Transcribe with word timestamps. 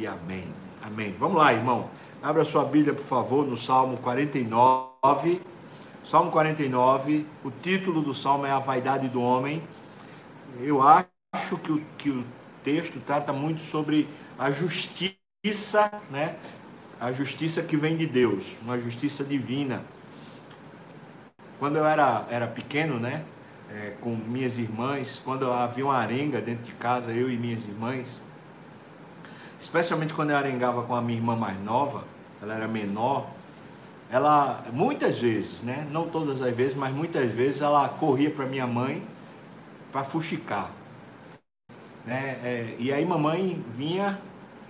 e 0.00 0.06
amém. 0.06 0.46
Amém. 0.82 1.14
Vamos 1.18 1.36
lá, 1.36 1.52
irmão. 1.52 1.90
Abra 2.22 2.44
sua 2.44 2.64
Bíblia, 2.64 2.94
por 2.94 3.04
favor, 3.04 3.46
no 3.46 3.56
Salmo 3.56 3.98
49. 3.98 5.42
Salmo 6.02 6.30
49, 6.30 7.26
o 7.44 7.50
título 7.50 8.00
do 8.00 8.14
salmo 8.14 8.46
é 8.46 8.50
A 8.50 8.58
Vaidade 8.58 9.06
do 9.08 9.20
Homem. 9.20 9.62
Eu 10.58 10.80
acho 10.82 11.58
que 11.62 11.70
o, 11.70 11.84
que 11.98 12.10
o 12.10 12.24
texto 12.64 12.98
trata 13.00 13.34
muito 13.34 13.60
sobre 13.60 14.08
a 14.38 14.50
justiça, 14.50 15.92
né? 16.10 16.36
A 16.98 17.12
justiça 17.12 17.62
que 17.62 17.76
vem 17.76 17.96
de 17.96 18.06
Deus, 18.06 18.56
uma 18.62 18.78
justiça 18.78 19.22
divina. 19.22 19.84
Quando 21.58 21.76
eu 21.76 21.84
era, 21.84 22.26
era 22.30 22.46
pequeno, 22.46 22.98
né? 22.98 23.24
É, 23.70 23.90
com 24.00 24.16
minhas 24.16 24.56
irmãs, 24.56 25.20
quando 25.22 25.52
havia 25.52 25.84
uma 25.84 25.96
arenga 25.96 26.40
dentro 26.40 26.64
de 26.64 26.72
casa, 26.72 27.12
eu 27.12 27.30
e 27.30 27.36
minhas 27.36 27.64
irmãs, 27.64 28.20
especialmente 29.60 30.14
quando 30.14 30.30
eu 30.30 30.36
arengava 30.36 30.82
com 30.82 30.94
a 30.94 31.02
minha 31.02 31.18
irmã 31.18 31.36
mais 31.36 31.62
nova, 31.62 32.04
ela 32.42 32.54
era 32.54 32.66
menor, 32.66 33.28
ela 34.10 34.64
muitas 34.72 35.18
vezes, 35.18 35.62
né, 35.62 35.86
não 35.90 36.08
todas 36.08 36.40
as 36.40 36.56
vezes, 36.56 36.74
mas 36.74 36.92
muitas 36.92 37.30
vezes 37.30 37.60
ela 37.60 37.86
corria 37.88 38.30
para 38.30 38.46
minha 38.46 38.66
mãe 38.66 39.06
para 39.92 40.02
fuxicar. 40.02 40.70
Né? 42.06 42.38
É, 42.42 42.76
e 42.78 42.90
aí 42.90 43.04
mamãe 43.04 43.62
vinha 43.70 44.18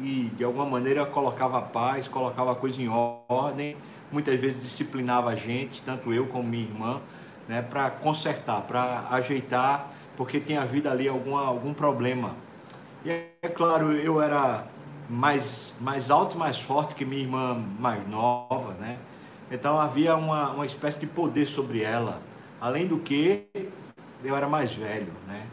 e 0.01 0.31
de 0.37 0.43
alguma 0.43 0.67
maneira 0.67 1.07
colocava 1.07 1.63
paz, 1.63 2.09
colocava 2.09 2.53
a 2.53 2.55
coisa 2.55 2.83
em 2.83 2.89
ordem, 2.89 3.77
muitas 4.11 4.39
vezes 4.41 4.61
disciplinava 4.61 5.31
a 5.31 5.37
gente, 5.37 5.83
tanto 5.83 6.13
eu 6.13 6.27
como 6.27 6.49
minha 6.49 6.65
irmã, 6.65 7.01
né, 7.49 7.63
para 7.63 7.91
consertar, 7.91 8.63
para 8.63 9.07
ajeitar, 9.11 9.93
porque 10.17 10.41
tinha 10.41 10.63
havido 10.63 10.89
ali 10.89 11.09
alguma, 11.09 11.47
algum 11.47 11.73
problema. 11.73 12.35
E 13.05 13.11
é 13.11 13.49
claro, 13.49 13.93
eu 13.93 14.21
era 14.21 14.67
mais, 15.11 15.75
mais 15.81 16.09
alto 16.11 16.37
e 16.37 16.39
mais 16.39 16.61
forte 16.61 16.95
que 16.95 17.05
minha 17.05 17.21
irmã 17.21 17.61
mais 17.79 18.07
nova, 18.09 18.75
né? 18.75 18.97
Então 19.51 19.81
havia 19.81 20.15
uma, 20.15 20.53
uma 20.53 20.65
espécie 20.65 21.01
de 21.01 21.07
poder 21.07 21.47
sobre 21.47 21.83
ela. 21.83 22.23
Além 22.61 22.87
do 22.87 22.99
que, 22.99 23.47
eu 24.23 24.37
era 24.37 24.49
mais 24.49 24.73
velho, 24.73 25.13
né? 25.27 25.47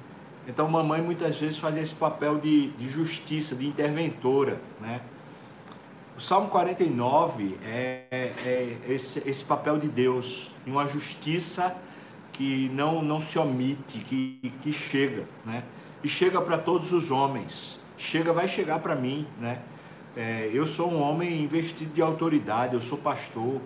Então 0.47 0.69
mamãe 0.69 1.01
muitas 1.01 1.39
vezes 1.39 1.57
fazia 1.57 1.81
esse 1.81 1.95
papel 1.95 2.37
de, 2.37 2.67
de 2.71 2.87
justiça, 2.87 3.55
de 3.55 3.65
interventora, 3.65 4.61
né? 4.79 5.01
O 6.15 6.21
Salmo 6.21 6.49
49 6.49 7.57
é, 7.63 8.05
é 8.11 8.77
esse, 8.87 9.27
esse 9.27 9.43
papel 9.43 9.77
de 9.79 9.87
Deus, 9.87 10.51
uma 10.65 10.87
justiça 10.87 11.75
que 12.31 12.69
não, 12.69 13.01
não 13.01 13.19
se 13.19 13.39
omite, 13.39 13.99
que, 13.99 14.53
que 14.61 14.71
chega, 14.71 15.25
né? 15.43 15.63
E 16.03 16.07
chega 16.07 16.39
para 16.41 16.59
todos 16.59 16.93
os 16.93 17.09
homens 17.09 17.76
chega, 17.97 18.31
vai 18.31 18.47
chegar 18.47 18.79
para 18.79 18.95
mim, 18.95 19.27
né? 19.39 19.59
É, 20.15 20.49
eu 20.53 20.65
sou 20.65 20.91
um 20.91 21.01
homem 21.01 21.43
investido 21.43 21.93
de 21.93 22.01
autoridade, 22.01 22.73
eu 22.73 22.81
sou 22.81 22.97
pastor. 22.97 23.61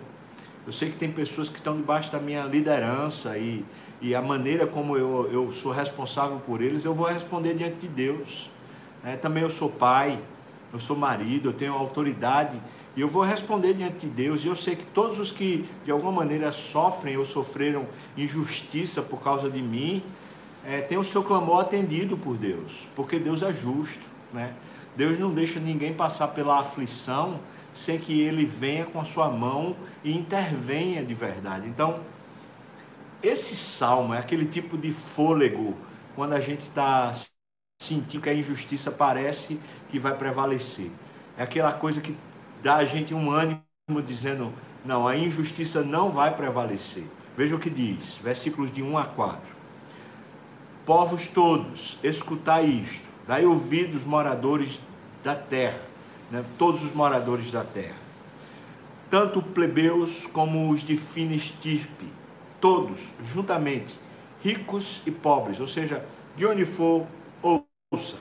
Eu 0.66 0.72
sei 0.72 0.90
que 0.90 0.96
tem 0.96 1.10
pessoas 1.10 1.48
que 1.48 1.56
estão 1.56 1.76
debaixo 1.76 2.12
da 2.12 2.20
minha 2.20 2.44
liderança 2.44 3.36
e, 3.38 3.64
e 4.00 4.14
a 4.14 4.20
maneira 4.20 4.66
como 4.66 4.96
eu, 4.96 5.30
eu 5.32 5.50
sou 5.50 5.72
responsável 5.72 6.40
por 6.46 6.60
eles, 6.60 6.84
eu 6.84 6.94
vou 6.94 7.06
responder 7.06 7.54
diante 7.54 7.76
de 7.76 7.88
Deus. 7.88 8.50
Né? 9.02 9.16
Também 9.16 9.42
eu 9.42 9.50
sou 9.50 9.70
pai, 9.70 10.18
eu 10.72 10.78
sou 10.78 10.94
marido, 10.94 11.48
eu 11.48 11.52
tenho 11.52 11.72
autoridade 11.72 12.60
e 12.94 13.00
eu 13.00 13.08
vou 13.08 13.22
responder 13.22 13.74
diante 13.74 14.06
de 14.06 14.12
Deus. 14.12 14.44
E 14.44 14.48
eu 14.48 14.54
sei 14.54 14.76
que 14.76 14.84
todos 14.84 15.18
os 15.18 15.32
que 15.32 15.68
de 15.84 15.90
alguma 15.90 16.12
maneira 16.12 16.52
sofrem 16.52 17.16
ou 17.16 17.24
sofreram 17.24 17.86
injustiça 18.16 19.02
por 19.02 19.20
causa 19.20 19.50
de 19.50 19.62
mim, 19.62 20.02
é, 20.64 20.80
têm 20.80 20.98
o 20.98 21.04
seu 21.04 21.22
clamor 21.22 21.60
atendido 21.60 22.16
por 22.16 22.36
Deus, 22.36 22.88
porque 22.94 23.18
Deus 23.18 23.42
é 23.42 23.52
justo. 23.52 24.11
Né? 24.32 24.54
Deus 24.96 25.18
não 25.18 25.32
deixa 25.32 25.58
ninguém 25.58 25.94
passar 25.94 26.28
pela 26.28 26.60
aflição 26.60 27.40
sem 27.74 27.98
que 27.98 28.20
ele 28.20 28.44
venha 28.44 28.84
com 28.84 29.00
a 29.00 29.04
sua 29.04 29.30
mão 29.30 29.76
e 30.04 30.16
intervenha 30.16 31.04
de 31.04 31.14
verdade. 31.14 31.68
Então, 31.68 32.00
esse 33.22 33.56
salmo 33.56 34.12
é 34.12 34.18
aquele 34.18 34.46
tipo 34.46 34.76
de 34.76 34.92
fôlego 34.92 35.76
quando 36.14 36.34
a 36.34 36.40
gente 36.40 36.60
está 36.60 37.12
sentindo 37.80 38.22
que 38.22 38.28
a 38.28 38.34
injustiça 38.34 38.90
parece 38.90 39.58
que 39.88 39.98
vai 39.98 40.14
prevalecer. 40.14 40.90
É 41.36 41.42
aquela 41.42 41.72
coisa 41.72 42.00
que 42.00 42.16
dá 42.62 42.76
a 42.76 42.84
gente 42.84 43.14
um 43.14 43.30
ânimo 43.30 43.62
dizendo: 44.04 44.52
não, 44.84 45.08
a 45.08 45.16
injustiça 45.16 45.82
não 45.82 46.10
vai 46.10 46.34
prevalecer. 46.34 47.04
Veja 47.34 47.56
o 47.56 47.58
que 47.58 47.70
diz, 47.70 48.18
versículos 48.22 48.70
de 48.70 48.82
1 48.82 48.98
a 48.98 49.04
4. 49.06 49.40
Povos 50.84 51.28
todos, 51.28 51.98
escutai 52.02 52.66
isto 52.66 53.11
Dai 53.26 53.44
ouvidos 53.44 54.04
moradores 54.04 54.80
da 55.22 55.34
terra, 55.34 55.80
né? 56.30 56.44
todos 56.58 56.82
os 56.82 56.92
moradores 56.92 57.50
da 57.50 57.62
terra, 57.62 57.96
tanto 59.08 59.40
plebeus 59.40 60.26
como 60.26 60.70
os 60.70 60.80
de 60.80 60.96
fina 60.96 61.34
estirpe, 61.34 62.06
todos 62.60 63.14
juntamente, 63.24 63.98
ricos 64.42 65.00
e 65.06 65.10
pobres, 65.10 65.60
ou 65.60 65.68
seja, 65.68 66.04
de 66.34 66.46
onde 66.46 66.64
for, 66.64 67.06
ouça. 67.42 68.16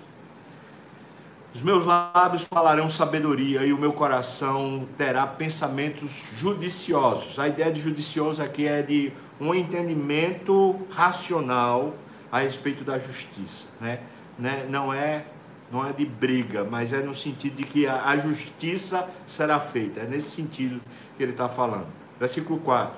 Os 1.54 1.62
meus 1.62 1.86
lábios 1.86 2.46
falarão 2.46 2.90
sabedoria 2.90 3.66
e 3.66 3.74
o 3.74 3.78
meu 3.78 3.92
coração 3.92 4.88
terá 4.98 5.28
pensamentos 5.28 6.24
judiciosos. 6.38 7.38
A 7.38 7.48
ideia 7.48 7.70
de 7.72 7.82
judicioso 7.82 8.42
aqui 8.42 8.68
é 8.68 8.82
de 8.82 9.12
um 9.40 9.54
entendimento 9.54 10.80
racional 10.92 11.94
a 12.32 12.40
respeito 12.40 12.86
da 12.86 12.98
justiça, 12.98 13.68
né? 13.82 14.00
Né, 14.42 14.66
não 14.68 14.94
é 14.94 15.26
não 15.72 15.88
é 15.88 15.94
de 15.94 16.06
briga, 16.06 16.66
mas 16.66 16.92
é 16.92 17.02
no 17.02 17.16
sentido 17.16 17.56
de 17.56 17.64
que 17.64 17.88
a, 17.88 18.04
a 18.10 18.18
justiça 18.18 19.08
será 19.26 19.58
feita. 19.58 20.02
É 20.02 20.06
nesse 20.06 20.30
sentido 20.32 20.82
que 21.16 21.24
ele 21.24 21.32
está 21.32 21.48
falando. 21.48 21.88
Versículo 22.20 22.60
4. 22.60 22.94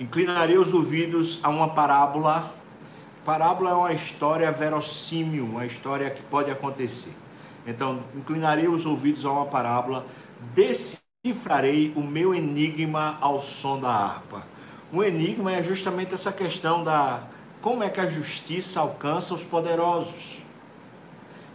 Inclinarei 0.00 0.58
os 0.58 0.74
ouvidos 0.74 1.38
a 1.44 1.48
uma 1.48 1.68
parábola. 1.68 2.52
Parábola 3.24 3.70
é 3.70 3.74
uma 3.74 3.92
história 3.92 4.50
verossímil, 4.50 5.44
uma 5.44 5.64
história 5.64 6.10
que 6.10 6.22
pode 6.24 6.50
acontecer. 6.50 7.14
Então, 7.64 8.02
inclinarei 8.16 8.66
os 8.66 8.84
ouvidos 8.84 9.24
a 9.24 9.30
uma 9.30 9.46
parábola, 9.46 10.06
decifrarei 10.54 11.92
o 11.94 12.02
meu 12.02 12.34
enigma 12.34 13.16
ao 13.20 13.40
som 13.40 13.78
da 13.78 13.90
harpa. 13.90 14.44
O 14.92 15.04
enigma 15.04 15.52
é 15.52 15.62
justamente 15.62 16.14
essa 16.14 16.32
questão 16.32 16.82
da 16.82 17.22
como 17.60 17.82
é 17.82 17.90
que 17.90 18.00
a 18.00 18.06
justiça 18.06 18.80
alcança 18.80 19.34
os 19.34 19.42
poderosos? 19.42 20.42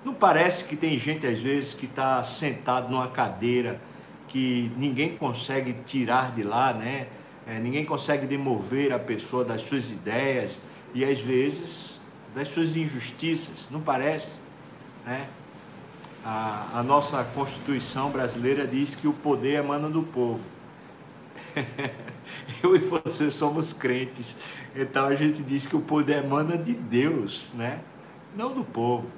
Não 0.03 0.13
parece 0.13 0.65
que 0.65 0.75
tem 0.75 0.97
gente, 0.99 1.25
às 1.25 1.39
vezes, 1.39 1.73
que 1.73 1.85
está 1.85 2.21
sentado 2.23 2.91
numa 2.91 3.07
cadeira 3.07 3.79
que 4.27 4.71
ninguém 4.75 5.15
consegue 5.15 5.73
tirar 5.85 6.33
de 6.33 6.43
lá, 6.43 6.73
né? 6.73 7.07
É, 7.47 7.59
ninguém 7.59 7.85
consegue 7.85 8.25
demover 8.25 8.91
a 8.91 8.99
pessoa 8.99 9.45
das 9.45 9.61
suas 9.61 9.91
ideias 9.91 10.59
e, 10.93 11.05
às 11.05 11.19
vezes, 11.19 12.01
das 12.35 12.49
suas 12.49 12.75
injustiças. 12.75 13.69
Não 13.69 13.81
parece? 13.81 14.39
Né? 15.05 15.27
A, 16.23 16.79
a 16.79 16.83
nossa 16.83 17.23
Constituição 17.35 18.09
brasileira 18.09 18.65
diz 18.65 18.95
que 18.95 19.07
o 19.07 19.13
poder 19.13 19.59
emana 19.59 19.89
do 19.89 20.03
povo. 20.03 20.49
Eu 22.63 22.75
e 22.75 22.79
você 22.79 23.31
somos 23.31 23.73
crentes, 23.73 24.35
então 24.75 25.07
a 25.07 25.15
gente 25.15 25.43
diz 25.43 25.67
que 25.67 25.75
o 25.75 25.81
poder 25.81 26.23
emana 26.23 26.57
de 26.57 26.73
Deus, 26.73 27.51
né? 27.53 27.81
Não 28.35 28.53
do 28.53 28.63
povo. 28.63 29.11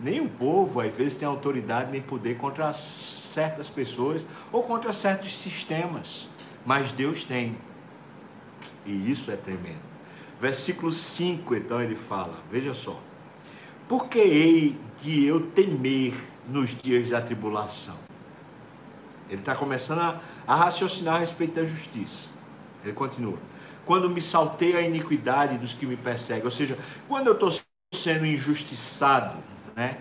Nem 0.00 0.20
o 0.20 0.28
povo, 0.28 0.80
às 0.80 0.94
vezes, 0.94 1.16
tem 1.16 1.28
autoridade 1.28 1.90
nem 1.90 2.00
poder 2.00 2.36
contra 2.36 2.72
certas 2.72 3.70
pessoas 3.70 4.26
ou 4.50 4.62
contra 4.62 4.92
certos 4.92 5.38
sistemas, 5.38 6.28
mas 6.66 6.92
Deus 6.92 7.24
tem. 7.24 7.56
E 8.84 9.10
isso 9.10 9.30
é 9.30 9.36
tremendo. 9.36 9.92
Versículo 10.40 10.90
5, 10.90 11.54
então, 11.54 11.80
ele 11.80 11.96
fala: 11.96 12.40
Veja 12.50 12.74
só. 12.74 13.00
Por 13.88 14.08
que 14.08 14.18
hei 14.18 14.78
de 15.02 15.24
eu 15.24 15.40
temer 15.48 16.14
nos 16.48 16.74
dias 16.74 17.10
da 17.10 17.20
tribulação? 17.20 18.11
Ele 19.32 19.40
está 19.40 19.54
começando 19.54 20.00
a, 20.00 20.20
a 20.46 20.54
raciocinar 20.54 21.14
a 21.14 21.18
respeito 21.18 21.54
da 21.54 21.64
justiça. 21.64 22.28
Ele 22.84 22.92
continua. 22.92 23.38
Quando 23.86 24.10
me 24.10 24.20
saltei 24.20 24.76
a 24.76 24.82
iniquidade 24.82 25.56
dos 25.56 25.72
que 25.72 25.86
me 25.86 25.96
perseguem, 25.96 26.44
ou 26.44 26.50
seja, 26.50 26.78
quando 27.08 27.28
eu 27.28 27.32
estou 27.32 27.50
sendo 27.94 28.26
injustiçado, 28.26 29.38
né? 29.74 29.96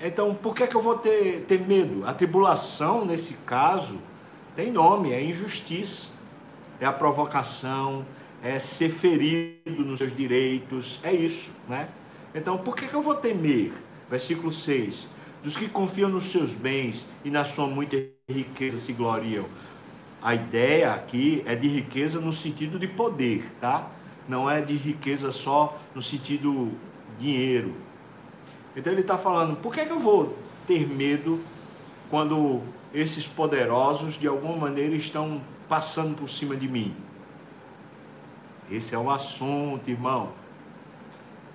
Então, 0.00 0.34
por 0.34 0.54
que, 0.54 0.64
é 0.64 0.66
que 0.66 0.74
eu 0.74 0.80
vou 0.80 0.98
ter, 0.98 1.44
ter 1.46 1.60
medo? 1.60 2.04
A 2.04 2.12
tribulação, 2.12 3.04
nesse 3.04 3.34
caso, 3.46 4.00
tem 4.56 4.72
nome, 4.72 5.12
é 5.12 5.22
injustiça, 5.22 6.10
é 6.80 6.86
a 6.86 6.92
provocação, 6.92 8.04
é 8.42 8.58
ser 8.58 8.88
ferido 8.88 9.84
nos 9.84 9.98
seus 9.98 10.14
direitos, 10.14 10.98
é 11.04 11.12
isso, 11.12 11.50
né? 11.68 11.88
Então, 12.34 12.58
por 12.58 12.74
que, 12.74 12.88
que 12.88 12.94
eu 12.94 13.02
vou 13.02 13.14
temer? 13.14 13.72
Versículo 14.10 14.50
6. 14.50 15.08
Dos 15.42 15.56
que 15.56 15.68
confiam 15.68 16.08
nos 16.08 16.24
seus 16.24 16.54
bens 16.54 17.06
e 17.24 17.30
na 17.30 17.44
sua 17.44 17.66
muita 17.66 17.96
riqueza 18.30 18.78
se 18.78 18.92
gloriam. 18.92 19.46
A 20.22 20.34
ideia 20.34 20.92
aqui 20.92 21.42
é 21.46 21.54
de 21.54 21.68
riqueza 21.68 22.20
no 22.20 22.32
sentido 22.32 22.78
de 22.78 22.86
poder, 22.86 23.50
tá? 23.60 23.90
Não 24.28 24.48
é 24.48 24.60
de 24.60 24.76
riqueza 24.76 25.30
só 25.32 25.78
no 25.94 26.02
sentido 26.02 26.72
dinheiro. 27.18 27.74
Então 28.76 28.92
ele 28.92 29.02
está 29.02 29.18
falando, 29.18 29.56
por 29.56 29.74
que, 29.74 29.84
que 29.84 29.92
eu 29.92 29.98
vou 29.98 30.38
ter 30.66 30.86
medo 30.86 31.40
quando 32.10 32.62
esses 32.92 33.26
poderosos 33.26 34.18
de 34.18 34.26
alguma 34.26 34.56
maneira 34.56 34.94
estão 34.94 35.40
passando 35.68 36.16
por 36.16 36.28
cima 36.28 36.56
de 36.56 36.68
mim. 36.68 36.94
Esse 38.70 38.94
é 38.94 38.98
o 38.98 39.08
assunto, 39.08 39.88
irmão. 39.88 40.32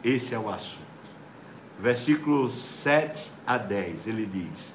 Esse 0.04 0.34
é 0.34 0.40
o 0.40 0.50
assunto. 0.50 0.86
Versículo 1.78 2.50
7 2.50 3.32
a 3.46 3.58
10, 3.58 4.08
ele 4.08 4.26
diz: 4.26 4.74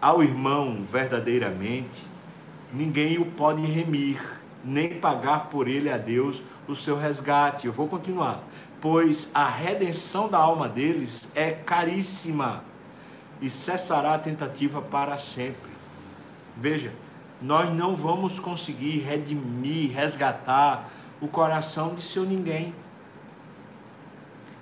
Ao 0.00 0.22
irmão 0.22 0.82
verdadeiramente, 0.82 2.06
ninguém 2.72 3.18
o 3.18 3.26
pode 3.26 3.62
remir, 3.62 4.20
nem 4.64 5.00
pagar 5.00 5.48
por 5.48 5.68
ele 5.68 5.90
a 5.90 5.96
Deus 5.96 6.42
o 6.68 6.74
seu 6.74 6.98
resgate. 6.98 7.66
Eu 7.66 7.72
vou 7.72 7.88
continuar. 7.88 8.42
Pois 8.80 9.30
a 9.34 9.48
redenção 9.48 10.28
da 10.28 10.38
alma 10.38 10.68
deles 10.68 11.30
é 11.34 11.50
caríssima 11.50 12.62
e 13.40 13.48
cessará 13.48 14.14
a 14.14 14.18
tentativa 14.18 14.82
para 14.82 15.16
sempre. 15.18 15.70
Veja, 16.56 16.92
nós 17.40 17.70
não 17.70 17.94
vamos 17.94 18.38
conseguir 18.38 18.98
redimir, 19.00 19.92
resgatar 19.92 20.90
o 21.20 21.28
coração 21.28 21.94
de 21.94 22.02
seu 22.02 22.24
ninguém. 22.24 22.74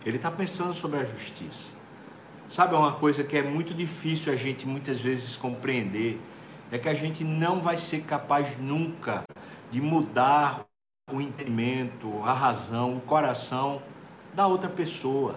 Ele 0.04 0.16
está 0.16 0.30
pensando 0.30 0.75
sobre 0.75 0.98
a 1.00 1.04
justiça. 1.04 1.70
Sabe 2.49 2.75
uma 2.75 2.93
coisa 2.93 3.25
que 3.25 3.37
é 3.37 3.43
muito 3.43 3.75
difícil 3.75 4.32
a 4.32 4.37
gente 4.37 4.67
muitas 4.67 5.00
vezes 5.00 5.37
compreender? 5.37 6.20
É 6.70 6.79
que 6.79 6.88
a 6.88 6.94
gente 6.94 7.25
não 7.25 7.61
vai 7.61 7.76
ser 7.76 8.02
capaz 8.02 8.56
nunca 8.58 9.25
de 9.70 9.81
mudar 9.81 10.67
o 11.11 11.20
entendimento, 11.20 12.23
a 12.23 12.32
razão, 12.32 12.96
o 12.96 13.00
coração 13.00 13.82
da 14.35 14.46
outra 14.46 14.69
pessoa. 14.69 15.37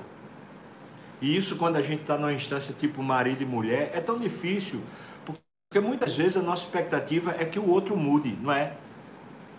E 1.21 1.35
isso, 1.35 1.55
quando 1.57 1.77
a 1.77 1.81
gente 1.81 2.01
está 2.01 2.17
numa 2.17 2.33
instância 2.33 2.73
tipo 2.73 3.01
marido 3.01 3.41
e 3.41 3.45
mulher, 3.45 3.91
é 3.93 3.99
tão 4.01 4.19
difícil, 4.19 4.81
porque 5.25 5.79
muitas 5.79 6.15
vezes 6.15 6.37
a 6.37 6.41
nossa 6.41 6.63
expectativa 6.65 7.35
é 7.39 7.45
que 7.45 7.59
o 7.59 7.69
outro 7.69 7.97
mude, 7.97 8.37
não 8.41 8.51
é? 8.51 8.73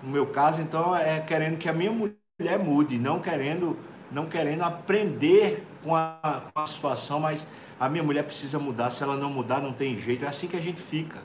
No 0.02 0.10
meu 0.10 0.26
caso, 0.26 0.60
então, 0.62 0.94
é 0.96 1.20
querendo 1.20 1.58
que 1.58 1.68
a 1.68 1.72
minha 1.72 1.90
mulher 1.90 2.58
mude, 2.58 2.98
não 2.98 3.20
querendo, 3.20 3.76
não 4.10 4.26
querendo 4.26 4.62
aprender 4.62 5.66
com 5.82 5.94
a, 5.94 6.42
com 6.52 6.60
a 6.60 6.66
situação, 6.66 7.20
mas 7.20 7.46
a 7.78 7.88
minha 7.88 8.02
mulher 8.02 8.24
precisa 8.24 8.58
mudar, 8.58 8.90
se 8.90 9.02
ela 9.02 9.16
não 9.16 9.30
mudar, 9.30 9.60
não 9.60 9.72
tem 9.72 9.96
jeito. 9.96 10.24
É 10.24 10.28
assim 10.28 10.48
que 10.48 10.56
a 10.56 10.60
gente 10.60 10.80
fica, 10.80 11.22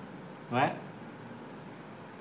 não 0.51 0.57
é? 0.57 0.75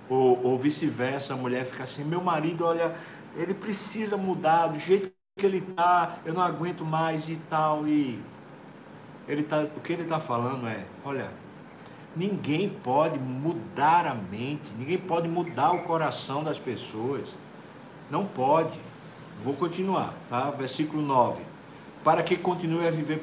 Ou, 0.08 0.43
ou 0.44 0.58
vice-versa, 0.58 1.34
a 1.34 1.37
mulher 1.37 1.64
fica 1.64 1.84
assim, 1.84 2.05
meu 2.05 2.20
marido, 2.20 2.64
olha, 2.64 2.94
ele 3.37 3.55
precisa 3.55 4.17
mudar 4.17 4.69
do 4.69 4.79
jeito 4.79 5.12
que 5.37 5.46
ele 5.46 5.61
tá, 5.61 6.19
eu 6.25 6.34
não 6.34 6.43
aguento 6.43 6.84
mais 6.84 7.29
e 7.29 7.37
tal. 7.37 7.87
E 7.87 8.20
ele 9.26 9.43
tá, 9.43 9.62
o 9.76 9.81
que 9.81 9.93
ele 9.93 10.02
está 10.02 10.20
falando 10.20 10.67
é, 10.67 10.84
olha, 11.05 11.31
ninguém 12.14 12.69
pode 12.69 13.19
mudar 13.19 14.06
a 14.06 14.14
mente, 14.14 14.73
ninguém 14.79 14.99
pode 14.99 15.29
mudar 15.29 15.73
o 15.73 15.82
coração 15.84 16.44
das 16.44 16.58
pessoas. 16.58 17.34
Não 18.11 18.26
pode. 18.26 18.79
Vou 19.43 19.55
continuar, 19.55 20.12
tá? 20.29 20.50
Versículo 20.50 21.02
9. 21.02 21.51
Para 22.04 22.22
que 22.22 22.37
continue 22.37 22.87
a 22.87 22.90
viver 22.90 23.22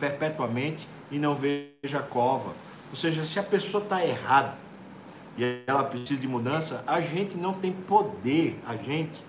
perpetuamente 0.00 0.88
e 1.10 1.18
não 1.18 1.34
veja 1.34 2.00
cova. 2.08 2.54
Ou 2.90 2.96
seja, 2.96 3.24
se 3.24 3.38
a 3.38 3.42
pessoa 3.42 3.82
está 3.82 4.04
errada 4.04 4.54
e 5.36 5.62
ela 5.66 5.84
precisa 5.84 6.20
de 6.20 6.28
mudança, 6.28 6.82
a 6.86 7.00
gente 7.00 7.36
não 7.36 7.52
tem 7.52 7.72
poder, 7.72 8.60
a 8.66 8.76
gente 8.76 9.24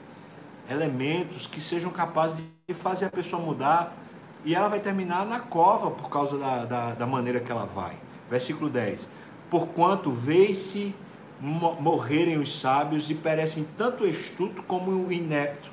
elementos 0.70 1.48
que 1.48 1.62
sejam 1.62 1.92
capazes 1.92 2.38
de 2.68 2.74
fazer 2.74 3.06
a 3.06 3.10
pessoa 3.10 3.42
mudar 3.42 3.96
e 4.44 4.54
ela 4.54 4.68
vai 4.68 4.80
terminar 4.80 5.26
na 5.26 5.40
cova 5.40 5.92
por 5.92 6.10
causa 6.10 6.38
da, 6.38 6.66
da, 6.66 6.94
da 6.94 7.08
maneira 7.08 7.40
que 7.40 7.52
ela 7.52 7.66
vai. 7.66 7.96
Versículo 8.30 8.70
10: 8.70 9.08
Porquanto 9.50 10.12
vê-se 10.12 10.94
morrerem 11.40 12.38
os 12.38 12.60
sábios 12.60 13.10
e 13.10 13.14
perecem 13.14 13.68
tanto 13.78 14.04
o 14.04 14.08
estuto 14.08 14.64
como 14.64 14.92
o 14.92 15.12
inepto, 15.12 15.70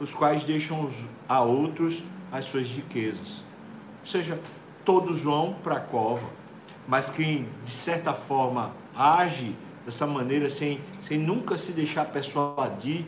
os 0.00 0.14
quais 0.14 0.44
deixam 0.44 0.88
a 1.28 1.40
outros 1.40 2.02
as 2.30 2.44
suas 2.44 2.68
riquezas. 2.68 3.42
Ou 4.00 4.06
seja, 4.06 4.40
todos 4.84 5.22
vão 5.22 5.54
para 5.62 5.76
a 5.76 5.80
cova, 5.80 6.28
mas 6.86 7.10
quem 7.10 7.48
de 7.64 7.70
certa 7.70 8.12
forma 8.12 8.72
age 8.96 9.54
dessa 9.84 10.06
maneira 10.06 10.48
sem, 10.50 10.80
sem 11.00 11.18
nunca 11.18 11.56
se 11.56 11.72
deixar 11.72 12.06
persuadir 12.06 13.04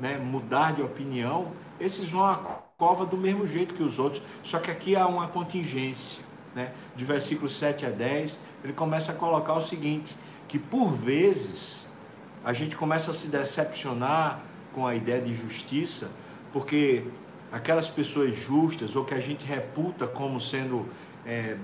né, 0.00 0.18
mudar 0.18 0.74
de 0.74 0.82
opinião, 0.82 1.52
esses 1.78 2.08
vão 2.08 2.24
à 2.24 2.36
cova 2.76 3.04
do 3.06 3.16
mesmo 3.16 3.46
jeito 3.46 3.74
que 3.74 3.82
os 3.82 3.98
outros, 3.98 4.22
só 4.42 4.58
que 4.58 4.70
aqui 4.70 4.96
há 4.96 5.06
uma 5.06 5.28
contingência. 5.28 6.22
Né? 6.54 6.72
De 6.94 7.04
versículos 7.04 7.56
7 7.56 7.86
a 7.86 7.90
10, 7.90 8.38
ele 8.64 8.72
começa 8.72 9.12
a 9.12 9.14
colocar 9.14 9.54
o 9.54 9.60
seguinte: 9.60 10.16
que 10.48 10.58
por 10.58 10.92
vezes 10.92 11.86
a 12.44 12.52
gente 12.52 12.76
começa 12.76 13.10
a 13.10 13.14
se 13.14 13.28
decepcionar 13.28 14.40
com 14.74 14.86
a 14.86 14.94
ideia 14.94 15.20
de 15.20 15.34
justiça, 15.34 16.10
porque 16.52 17.04
aquelas 17.52 17.88
pessoas 17.88 18.34
justas, 18.34 18.96
ou 18.96 19.04
que 19.04 19.14
a 19.14 19.20
gente 19.20 19.44
reputa 19.44 20.06
como 20.06 20.40
sendo, 20.40 20.88
é, 21.26 21.58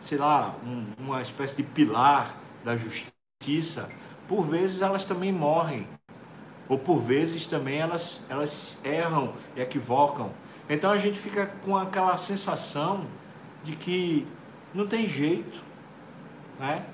sei 0.00 0.16
lá, 0.16 0.54
um, 0.64 0.86
uma 0.96 1.20
espécie 1.20 1.56
de 1.56 1.64
pilar 1.64 2.38
da 2.64 2.76
justiça, 2.76 3.90
por 4.28 4.46
vezes 4.46 4.80
elas 4.80 5.04
também 5.04 5.32
morrem 5.32 5.86
ou 6.68 6.78
por 6.78 6.98
vezes 6.98 7.46
também 7.46 7.78
elas, 7.78 8.22
elas 8.28 8.78
erram 8.82 9.34
e 9.54 9.60
equivocam. 9.60 10.32
Então 10.68 10.90
a 10.90 10.98
gente 10.98 11.18
fica 11.18 11.46
com 11.46 11.76
aquela 11.76 12.16
sensação 12.16 13.06
de 13.62 13.76
que 13.76 14.26
não 14.72 14.86
tem 14.86 15.06
jeito. 15.06 15.62
Né? 16.58 16.86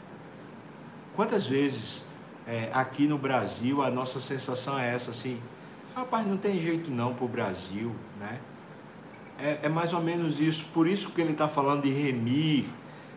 Quantas 1.15 1.47
vezes 1.47 2.05
é, 2.47 2.71
aqui 2.73 3.07
no 3.07 3.19
Brasil 3.19 3.83
a 3.83 3.91
nossa 3.91 4.19
sensação 4.19 4.79
é 4.79 4.93
essa 4.93 5.13
assim, 5.13 5.41
rapaz, 5.95 6.27
não 6.27 6.37
tem 6.37 6.59
jeito 6.59 6.91
não 6.91 7.15
para 7.15 7.25
o 7.25 7.29
Brasil, 7.29 7.95
né? 8.19 8.41
É, 9.39 9.61
é, 9.65 9.69
mais 9.69 9.93
ou 9.93 10.01
menos 10.03 10.39
isso, 10.41 10.67
por 10.75 10.87
isso 10.87 11.13
que 11.13 11.21
ele 11.21 11.33
está 11.33 11.49
falando 11.49 11.83
de 11.83 11.91
remir, 11.91 12.67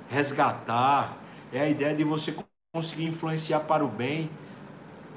resgatar, 0.10 1.18
é 1.52 1.62
a 1.62 1.70
ideia 1.70 1.94
de 1.96 2.04
você 2.04 2.34
conseguir 2.74 3.06
influenciar 3.06 3.62
para 3.62 3.84
o 3.84 3.88
bem 3.90 4.30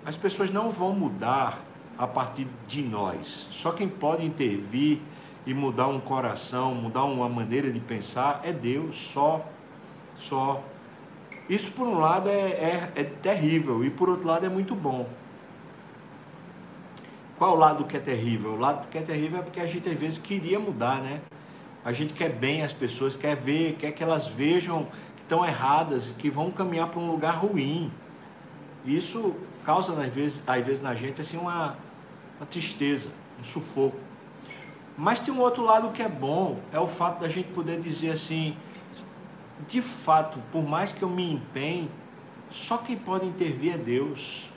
as 0.04 0.16
pessoas 0.16 0.50
não 0.50 0.70
vão 0.70 0.94
mudar 0.94 1.60
a 1.98 2.06
partir 2.06 2.46
de 2.66 2.82
nós. 2.82 3.48
Só 3.50 3.72
quem 3.72 3.88
pode 3.88 4.24
intervir 4.24 5.00
e 5.46 5.54
mudar 5.54 5.88
um 5.88 6.00
coração, 6.00 6.74
mudar 6.74 7.04
uma 7.04 7.28
maneira 7.28 7.70
de 7.70 7.80
pensar 7.80 8.40
é 8.44 8.52
Deus, 8.52 8.96
só. 8.96 9.44
Só. 10.14 10.62
Isso, 11.48 11.72
por 11.72 11.86
um 11.86 11.98
lado, 11.98 12.28
é, 12.28 12.32
é, 12.34 12.92
é 12.96 13.04
terrível 13.04 13.84
e, 13.84 13.90
por 13.90 14.08
outro 14.08 14.26
lado, 14.26 14.46
é 14.46 14.48
muito 14.48 14.74
bom. 14.74 15.08
Qual 17.38 17.54
o 17.54 17.58
lado 17.58 17.84
que 17.84 17.96
é 17.96 18.00
terrível? 18.00 18.52
O 18.54 18.58
lado 18.58 18.88
que 18.88 18.96
é 18.96 19.02
terrível 19.02 19.40
é 19.40 19.42
porque 19.42 19.60
a 19.60 19.66
gente, 19.66 19.88
às 19.88 19.98
vezes, 19.98 20.18
queria 20.18 20.58
mudar, 20.58 21.02
né? 21.02 21.20
A 21.84 21.92
gente 21.92 22.14
quer 22.14 22.30
bem 22.30 22.62
as 22.62 22.72
pessoas, 22.72 23.16
quer 23.16 23.36
ver, 23.36 23.76
quer 23.76 23.92
que 23.92 24.02
elas 24.02 24.26
vejam 24.26 24.88
que 25.16 25.22
estão 25.22 25.44
erradas, 25.44 26.14
que 26.18 26.30
vão 26.30 26.50
caminhar 26.50 26.88
para 26.88 26.98
um 26.98 27.10
lugar 27.10 27.36
ruim. 27.36 27.92
Isso 28.84 29.34
causa, 29.62 29.92
às 29.92 30.14
vezes, 30.14 30.42
às 30.46 30.64
vezes 30.64 30.82
na 30.82 30.94
gente 30.94 31.20
assim, 31.20 31.36
uma, 31.36 31.76
uma 32.38 32.46
tristeza, 32.46 33.10
um 33.38 33.44
sufoco. 33.44 33.98
Mas 34.96 35.20
tem 35.20 35.32
um 35.32 35.40
outro 35.40 35.62
lado 35.62 35.90
que 35.90 36.02
é 36.02 36.08
bom, 36.08 36.58
é 36.72 36.80
o 36.80 36.88
fato 36.88 37.20
da 37.20 37.28
gente 37.28 37.48
poder 37.48 37.78
dizer 37.80 38.12
assim, 38.12 38.56
de 39.68 39.82
fato, 39.82 40.38
por 40.50 40.62
mais 40.62 40.90
que 40.90 41.02
eu 41.02 41.08
me 41.10 41.32
empenhe, 41.32 41.90
só 42.50 42.78
quem 42.78 42.96
pode 42.96 43.26
intervir 43.26 43.74
é 43.74 43.78
Deus. 43.78 44.50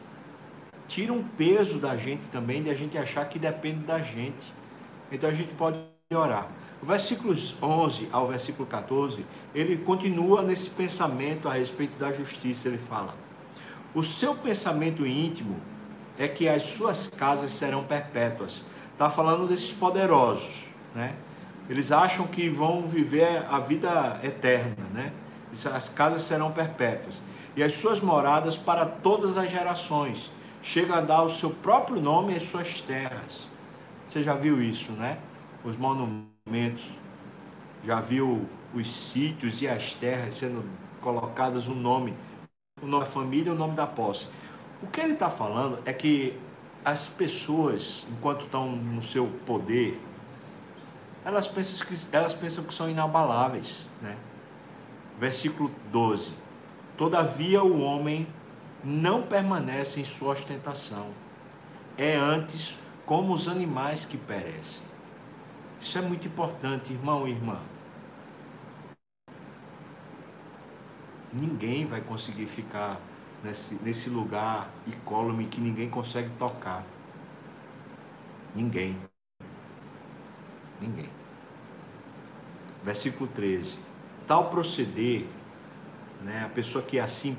Tira 0.90 1.14
um 1.14 1.24
peso 1.24 1.78
da 1.78 1.96
gente 1.96 2.28
também, 2.28 2.64
de 2.64 2.70
a 2.72 2.76
gente 2.76 2.98
achar 2.98 3.24
que 3.30 3.38
depende 3.38 3.86
da 3.86 4.00
gente. 4.00 4.54
Então 5.12 5.30
a 5.30 5.34
gente 5.34 5.54
pode 5.54 5.78
orar. 6.12 6.48
Versículos 6.82 7.56
11 7.62 8.10
ao 8.12 8.28
versículo 8.28 8.68
14, 8.68 9.24
ele 9.54 9.78
continua 9.78 10.42
nesse 10.42 10.70
pensamento 10.72 11.48
a 11.48 11.54
respeito 11.54 11.98
da 12.00 12.12
justiça. 12.12 12.68
Ele 12.68 12.80
fala: 12.80 13.14
o 13.94 14.02
seu 14.02 14.34
pensamento 14.34 15.06
íntimo 15.06 15.58
é 16.18 16.28
que 16.28 16.50
as 16.50 16.64
suas 16.64 17.08
casas 17.08 17.52
serão 17.52 17.84
perpétuas. 17.84 18.64
Está 18.92 19.12
falando 19.12 19.48
desses 19.48 19.72
poderosos, 19.72 20.64
né? 20.96 21.14
Eles 21.70 21.92
acham 21.92 22.26
que 22.26 22.50
vão 22.50 22.88
viver 22.88 23.46
a 23.48 23.60
vida 23.60 24.20
eterna, 24.24 24.76
né? 24.92 25.14
As 25.72 25.88
casas 25.88 26.24
serão 26.24 26.52
perpétuas. 26.52 27.22
E 27.56 27.62
as 27.62 27.74
suas 27.74 28.02
moradas 28.02 28.58
para 28.58 28.88
todas 28.88 29.38
as 29.38 29.52
gerações. 29.52 30.32
Chega 30.62 30.98
a 30.98 31.02
dar 31.02 31.24
o 31.24 31.30
seu 31.30 31.50
próprio 31.50 32.02
nome 32.02 32.36
às 32.36 32.44
suas 32.44 32.82
terras. 32.82 33.48
Você 34.08 34.24
já 34.24 34.34
viu 34.34 34.62
isso, 34.62 34.92
né? 34.92 35.18
Os 35.64 35.78
monumentos. 35.78 36.86
Já 37.84 38.02
viu 38.02 38.48
os 38.74 38.92
sítios 38.92 39.62
e 39.62 39.68
as 39.68 39.96
terras 39.96 40.36
sendo 40.36 40.64
colocadas 41.02 41.68
o 41.68 41.74
nome 41.74 42.14
o 42.82 42.86
nome 42.86 43.04
da 43.04 43.10
família 43.10 43.52
o 43.52 43.56
nome 43.56 43.76
da 43.76 43.88
posse. 43.88 44.30
O 44.82 44.88
que 44.88 45.02
ele 45.02 45.14
está 45.14 45.30
falando 45.30 45.80
é 45.86 45.92
que 45.92 46.38
as 46.84 47.08
pessoas, 47.08 48.06
enquanto 48.10 48.46
estão 48.46 48.72
no 48.72 49.02
seu 49.02 49.28
poder, 49.46 50.00
elas 51.26 51.48
pensam 51.48 51.86
que, 51.86 52.16
elas 52.16 52.34
pensam 52.34 52.64
que 52.64 52.74
são 52.74 52.90
inabaláveis, 52.90 53.86
né? 54.02 54.16
Versículo 55.20 55.72
12. 55.92 56.34
Todavia 56.96 57.62
o 57.62 57.82
homem 57.82 58.28
não 58.84 59.24
permanece 59.24 60.00
em 60.00 60.06
sua 60.06 60.34
ostentação. 60.34 61.12
É 61.98 62.16
antes 62.16 62.78
como 63.06 63.34
os 63.34 63.48
animais 63.48 64.06
que 64.06 64.18
perecem. 64.18 64.84
Isso 65.80 65.98
é 65.98 66.02
muito 66.02 66.28
importante, 66.28 66.94
irmão 66.94 67.28
e 67.28 67.32
irmã. 67.32 67.60
Ninguém 71.32 71.86
vai 71.86 72.02
conseguir 72.02 72.48
ficar 72.48 73.00
nesse, 73.44 73.76
nesse 73.84 74.10
lugar 74.10 74.70
incólume 74.88 75.46
que 75.46 75.62
ninguém 75.62 75.90
consegue 75.90 76.30
tocar. 76.38 76.84
Ninguém. 78.56 78.98
Ninguém. 80.82 81.10
Versículo 82.84 83.30
13. 83.30 83.78
Tal 84.26 84.50
proceder, 84.50 85.26
né, 86.22 86.46
a 86.46 86.50
pessoa 86.50 86.84
que 86.84 87.00
assim 87.00 87.38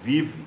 vive, 0.00 0.44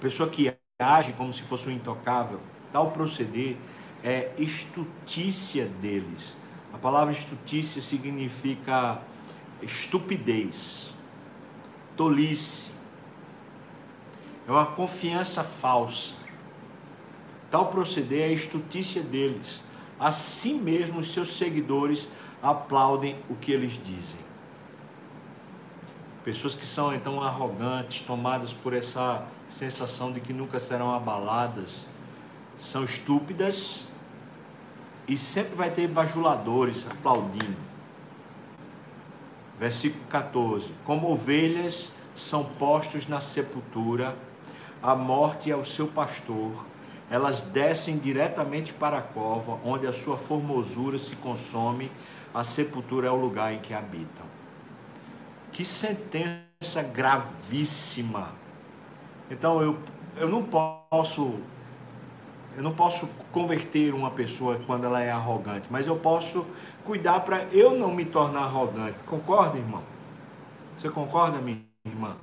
pessoa 0.00 0.28
que 0.28 0.52
age 0.78 1.12
como 1.14 1.32
se 1.32 1.42
fosse 1.42 1.68
um 1.68 1.72
intocável, 1.72 2.40
tal 2.72 2.90
proceder 2.90 3.56
é 4.04 4.32
estutícia 4.38 5.66
deles. 5.66 6.36
A 6.72 6.78
palavra 6.78 7.12
estutícia 7.12 7.80
significa 7.80 9.00
estupidez, 9.62 10.92
tolice, 11.96 12.70
é 14.46 14.50
uma 14.50 14.66
confiança 14.66 15.42
falsa. 15.42 16.14
Tal 17.50 17.66
proceder 17.68 18.30
é 18.30 18.32
estutícia 18.32 19.02
deles. 19.02 19.64
Assim 19.98 20.60
mesmo, 20.60 21.02
seus 21.02 21.36
seguidores 21.36 22.08
aplaudem 22.42 23.16
o 23.28 23.34
que 23.34 23.50
eles 23.50 23.72
dizem. 23.72 24.25
Pessoas 26.26 26.56
que 26.56 26.66
são 26.66 26.92
então 26.92 27.22
arrogantes, 27.22 28.00
tomadas 28.00 28.52
por 28.52 28.74
essa 28.74 29.24
sensação 29.48 30.10
de 30.10 30.18
que 30.18 30.32
nunca 30.32 30.58
serão 30.58 30.92
abaladas, 30.92 31.86
são 32.58 32.82
estúpidas 32.82 33.86
e 35.06 35.16
sempre 35.16 35.54
vai 35.54 35.70
ter 35.70 35.86
bajuladores 35.86 36.84
aplaudindo. 36.90 37.56
Versículo 39.56 40.04
14: 40.06 40.74
Como 40.84 41.12
ovelhas 41.12 41.92
são 42.12 42.42
postos 42.42 43.06
na 43.06 43.20
sepultura, 43.20 44.16
a 44.82 44.96
morte 44.96 45.48
é 45.48 45.54
o 45.54 45.64
seu 45.64 45.86
pastor. 45.86 46.66
Elas 47.08 47.40
descem 47.40 47.98
diretamente 47.98 48.72
para 48.72 48.98
a 48.98 49.02
cova, 49.02 49.60
onde 49.64 49.86
a 49.86 49.92
sua 49.92 50.16
formosura 50.16 50.98
se 50.98 51.14
consome, 51.14 51.88
a 52.34 52.42
sepultura 52.42 53.06
é 53.06 53.10
o 53.12 53.14
lugar 53.14 53.52
em 53.52 53.60
que 53.60 53.72
habitam. 53.72 54.35
Que 55.56 55.64
sentença 55.64 56.82
gravíssima. 56.92 58.28
Então 59.30 59.62
eu, 59.62 59.78
eu 60.18 60.28
não 60.28 60.42
posso 60.42 61.40
eu 62.54 62.62
não 62.62 62.74
posso 62.74 63.08
converter 63.32 63.94
uma 63.94 64.10
pessoa 64.10 64.60
quando 64.66 64.84
ela 64.84 65.02
é 65.02 65.10
arrogante, 65.10 65.66
mas 65.70 65.86
eu 65.86 65.96
posso 65.96 66.44
cuidar 66.84 67.20
para 67.20 67.44
eu 67.52 67.74
não 67.74 67.94
me 67.94 68.04
tornar 68.04 68.42
arrogante. 68.42 68.98
Concorda, 69.06 69.56
irmão? 69.56 69.82
Você 70.76 70.90
concorda, 70.90 71.38
minha 71.38 71.64
irmã? 71.86 72.18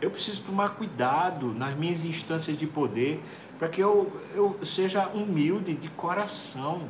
eu 0.00 0.10
preciso 0.10 0.42
tomar 0.42 0.70
cuidado 0.70 1.54
nas 1.54 1.74
minhas 1.76 2.04
instâncias 2.04 2.56
de 2.56 2.66
poder 2.66 3.20
para 3.58 3.68
que 3.68 3.80
eu, 3.80 4.12
eu 4.34 4.58
seja 4.64 5.08
humilde 5.08 5.74
de 5.74 5.88
coração. 5.90 6.88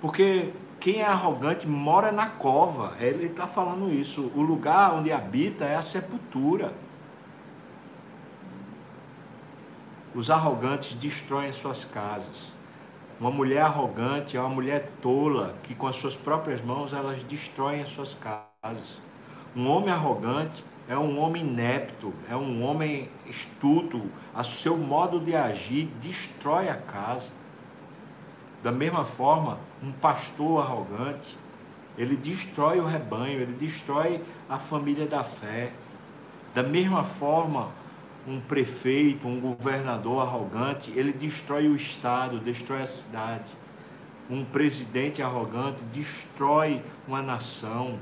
Porque 0.00 0.52
quem 0.82 1.00
é 1.00 1.04
arrogante 1.04 1.68
mora 1.68 2.10
na 2.10 2.26
cova. 2.26 2.94
Ele 2.98 3.26
está 3.26 3.46
falando 3.46 3.88
isso. 3.88 4.32
O 4.34 4.42
lugar 4.42 4.94
onde 4.94 5.12
habita 5.12 5.64
é 5.64 5.76
a 5.76 5.82
sepultura. 5.82 6.74
Os 10.12 10.28
arrogantes 10.28 10.94
destroem 10.94 11.52
suas 11.52 11.84
casas. 11.84 12.52
Uma 13.20 13.30
mulher 13.30 13.62
arrogante 13.62 14.36
é 14.36 14.40
uma 14.40 14.48
mulher 14.48 14.90
tola 15.00 15.54
que 15.62 15.72
com 15.72 15.86
as 15.86 15.94
suas 15.94 16.16
próprias 16.16 16.60
mãos 16.60 16.92
elas 16.92 17.22
destroem 17.22 17.80
as 17.80 17.88
suas 17.88 18.14
casas. 18.14 19.00
Um 19.54 19.68
homem 19.68 19.90
arrogante 19.90 20.64
é 20.88 20.98
um 20.98 21.20
homem 21.20 21.44
inepto, 21.44 22.12
é 22.28 22.34
um 22.34 22.60
homem 22.64 23.08
estuto, 23.24 24.02
a 24.34 24.42
seu 24.42 24.76
modo 24.76 25.20
de 25.20 25.36
agir 25.36 25.84
destrói 26.00 26.68
a 26.68 26.74
casa. 26.74 27.30
Da 28.62 28.70
mesma 28.70 29.04
forma, 29.04 29.58
um 29.82 29.92
pastor 29.92 30.64
arrogante, 30.64 31.38
ele 31.98 32.16
destrói 32.16 32.80
o 32.80 32.86
rebanho, 32.86 33.40
ele 33.40 33.54
destrói 33.54 34.22
a 34.48 34.58
família 34.58 35.06
da 35.06 35.24
fé. 35.24 35.72
Da 36.54 36.62
mesma 36.62 37.04
forma, 37.04 37.70
um 38.26 38.40
prefeito, 38.40 39.26
um 39.26 39.40
governador 39.40 40.22
arrogante, 40.22 40.92
ele 40.94 41.12
destrói 41.12 41.66
o 41.68 41.74
estado, 41.74 42.38
destrói 42.38 42.82
a 42.82 42.86
cidade. 42.86 43.50
Um 44.30 44.44
presidente 44.44 45.22
arrogante 45.22 45.82
destrói 45.92 46.82
uma 47.06 47.20
nação. 47.20 47.98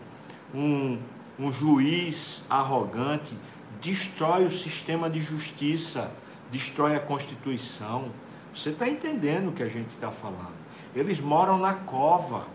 Um 0.54 0.98
um 1.40 1.50
juiz 1.50 2.44
arrogante 2.50 3.34
destrói 3.80 4.44
o 4.44 4.50
sistema 4.50 5.08
de 5.08 5.22
justiça, 5.22 6.12
destrói 6.50 6.94
a 6.94 7.00
Constituição. 7.00 8.10
Você 8.54 8.70
está 8.70 8.88
entendendo 8.88 9.48
o 9.48 9.52
que 9.52 9.62
a 9.62 9.68
gente 9.68 9.88
está 9.90 10.10
falando? 10.10 10.58
Eles 10.94 11.20
moram 11.20 11.58
na 11.58 11.74
cova 11.74 12.46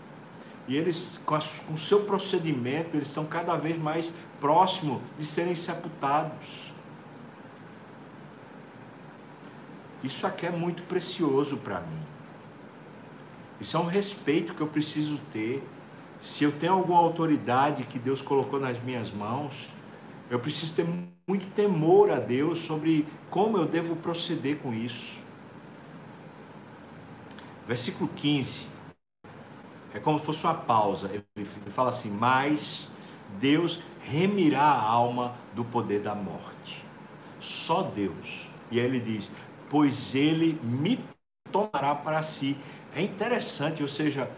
e 0.67 0.75
eles, 0.75 1.19
com 1.25 1.37
o 1.73 1.77
seu 1.77 2.03
procedimento, 2.03 2.95
eles 2.95 3.07
estão 3.07 3.25
cada 3.25 3.55
vez 3.55 3.77
mais 3.77 4.13
próximos 4.39 5.01
de 5.17 5.25
serem 5.25 5.55
sepultados. 5.55 6.73
Isso 10.03 10.27
aqui 10.27 10.45
é 10.45 10.51
muito 10.51 10.83
precioso 10.83 11.57
para 11.57 11.79
mim. 11.79 12.03
Isso 13.59 13.77
é 13.77 13.79
um 13.79 13.85
respeito 13.85 14.53
que 14.53 14.61
eu 14.61 14.67
preciso 14.67 15.17
ter 15.31 15.63
se 16.25 16.43
eu 16.43 16.51
tenho 16.51 16.73
alguma 16.73 16.99
autoridade 16.99 17.83
que 17.83 17.99
Deus 17.99 18.21
colocou 18.21 18.59
nas 18.59 18.81
minhas 18.81 19.11
mãos, 19.11 19.69
eu 20.29 20.39
preciso 20.39 20.73
ter 20.73 20.85
muito 21.27 21.45
temor 21.53 22.09
a 22.09 22.19
Deus 22.19 22.59
sobre 22.59 23.05
como 23.29 23.57
eu 23.57 23.65
devo 23.65 23.95
proceder 23.95 24.57
com 24.57 24.73
isso. 24.73 25.19
Versículo 27.67 28.09
15. 28.15 28.67
É 29.93 29.99
como 29.99 30.19
se 30.19 30.25
fosse 30.25 30.43
uma 30.43 30.53
pausa. 30.53 31.09
Ele 31.11 31.45
fala 31.67 31.89
assim: 31.89 32.09
Mas 32.09 32.87
Deus 33.39 33.79
remirá 34.01 34.61
a 34.61 34.81
alma 34.81 35.33
do 35.53 35.65
poder 35.65 35.99
da 36.01 36.13
morte. 36.13 36.83
Só 37.39 37.81
Deus. 37.81 38.47
E 38.69 38.79
aí 38.79 38.85
ele 38.85 38.99
diz: 38.99 39.31
Pois 39.69 40.13
ele 40.13 40.59
me 40.63 40.99
tomará 41.51 41.95
para 41.95 42.21
si. 42.21 42.57
É 42.95 43.01
interessante, 43.01 43.81
ou 43.81 43.87
seja, 43.89 44.29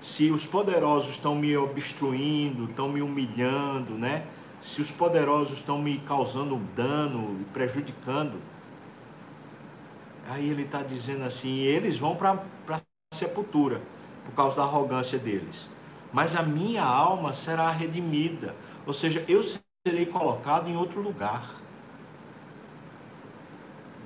se 0.00 0.30
os 0.30 0.46
poderosos 0.46 1.10
estão 1.10 1.34
me 1.34 1.56
obstruindo, 1.56 2.64
estão 2.64 2.88
me 2.88 3.02
humilhando, 3.02 3.94
né? 3.94 4.26
Se 4.60 4.80
os 4.80 4.90
poderosos 4.90 5.58
estão 5.58 5.78
me 5.80 5.98
causando 5.98 6.56
dano 6.74 7.38
e 7.40 7.44
prejudicando, 7.44 8.40
aí 10.28 10.50
ele 10.50 10.62
está 10.62 10.82
dizendo 10.82 11.24
assim: 11.24 11.58
eles 11.58 11.98
vão 11.98 12.16
para 12.16 12.42
a 12.68 12.80
sepultura 13.14 13.80
por 14.24 14.34
causa 14.34 14.56
da 14.56 14.62
arrogância 14.62 15.18
deles, 15.18 15.68
mas 16.12 16.34
a 16.34 16.42
minha 16.42 16.82
alma 16.82 17.32
será 17.32 17.70
redimida, 17.70 18.54
ou 18.84 18.92
seja, 18.92 19.24
eu 19.28 19.40
serei 19.86 20.06
colocado 20.06 20.68
em 20.68 20.76
outro 20.76 21.00
lugar. 21.00 21.62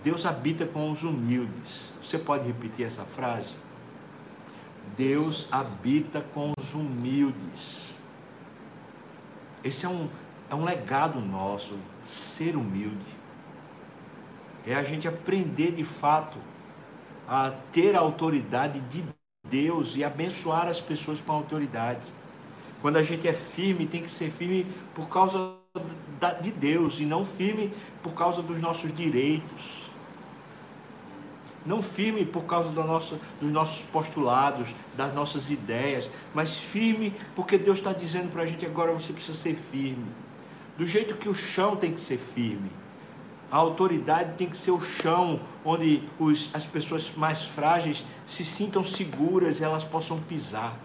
Deus 0.03 0.25
habita 0.25 0.65
com 0.67 0.91
os 0.91 1.03
humildes. 1.03 1.93
Você 2.03 2.19
pode 2.19 2.47
repetir 2.47 2.87
essa 2.87 3.05
frase? 3.05 3.55
Deus 4.97 5.47
habita 5.53 6.23
com 6.35 6.53
os 6.59 6.75
humildes. 6.75 7.95
Esse 9.63 9.85
é 9.85 9.89
um, 9.89 10.09
é 10.51 10.55
um 10.55 10.65
legado 10.65 11.21
nosso, 11.21 11.79
ser 12.05 12.57
humilde. 12.57 13.20
É 14.67 14.75
a 14.75 14.83
gente 14.83 15.09
aprender 15.09 15.73
de 15.73 15.85
fato 15.85 16.39
a 17.29 17.53
ter 17.73 17.95
a 17.95 18.01
autoridade 18.01 18.81
de 18.81 19.05
Deus 19.49 19.97
e 19.97 20.05
abençoar 20.05 20.67
as 20.67 20.81
pessoas 20.81 21.21
com 21.21 21.33
a 21.33 21.37
autoridade. 21.37 22.01
Quando 22.83 22.97
a 22.97 23.03
gente 23.03 23.29
é 23.29 23.33
firme, 23.33 23.87
tem 23.87 24.03
que 24.03 24.11
ser 24.11 24.31
firme 24.31 24.67
por 24.95 25.09
causa 25.09 25.57
de 26.41 26.51
Deus 26.51 26.99
e 26.99 27.05
não 27.05 27.25
firme 27.25 27.73
por 28.03 28.13
causa 28.15 28.43
dos 28.43 28.61
nossos 28.61 28.93
direitos. 28.95 29.91
Não 31.65 31.83
firme 31.83 32.25
por 32.25 32.45
causa 32.45 32.71
do 32.71 32.83
nosso, 32.83 33.21
dos 33.41 33.53
nossos 33.53 33.83
postulados, 33.83 34.75
das 34.97 35.15
nossas 35.15 35.51
ideias, 35.51 36.11
mas 36.35 36.57
firme 36.57 37.15
porque 37.37 37.59
Deus 37.59 37.79
está 37.79 37.93
dizendo 37.93 38.31
para 38.31 38.43
a 38.43 38.47
gente 38.47 38.65
agora 38.65 38.93
você 38.93 39.13
precisa 39.13 39.37
ser 39.37 39.55
firme. 39.55 40.07
Do 40.79 40.87
jeito 40.87 41.17
que 41.17 41.29
o 41.29 41.35
chão 41.35 41.77
tem 41.77 41.93
que 41.93 42.01
ser 42.01 42.17
firme. 42.17 42.71
A 43.51 43.57
autoridade 43.57 44.35
tem 44.37 44.49
que 44.49 44.57
ser 44.57 44.71
o 44.71 44.81
chão 44.81 45.41
onde 45.65 46.03
os, 46.19 46.51
as 46.55 46.67
pessoas 46.67 47.13
mais 47.17 47.45
frágeis 47.45 48.05
se 48.27 48.45
sintam 48.45 48.85
seguras 48.85 49.59
e 49.59 49.65
elas 49.65 49.85
possam 49.85 50.19
pisar. 50.19 50.79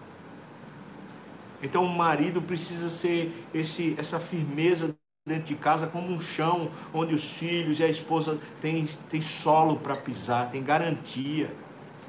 Então 1.62 1.84
o 1.84 1.88
marido 1.88 2.42
precisa 2.42 2.88
ser 2.88 3.46
esse, 3.54 3.94
essa 3.96 4.18
firmeza 4.18 4.94
dentro 5.24 5.44
de 5.46 5.54
casa 5.54 5.86
como 5.86 6.08
um 6.08 6.20
chão 6.20 6.70
onde 6.92 7.14
os 7.14 7.32
filhos 7.32 7.80
e 7.80 7.84
a 7.84 7.88
esposa 7.88 8.38
têm, 8.60 8.86
têm 9.08 9.20
solo 9.20 9.76
para 9.76 9.96
pisar, 9.96 10.50
tem 10.50 10.62
garantia. 10.62 11.54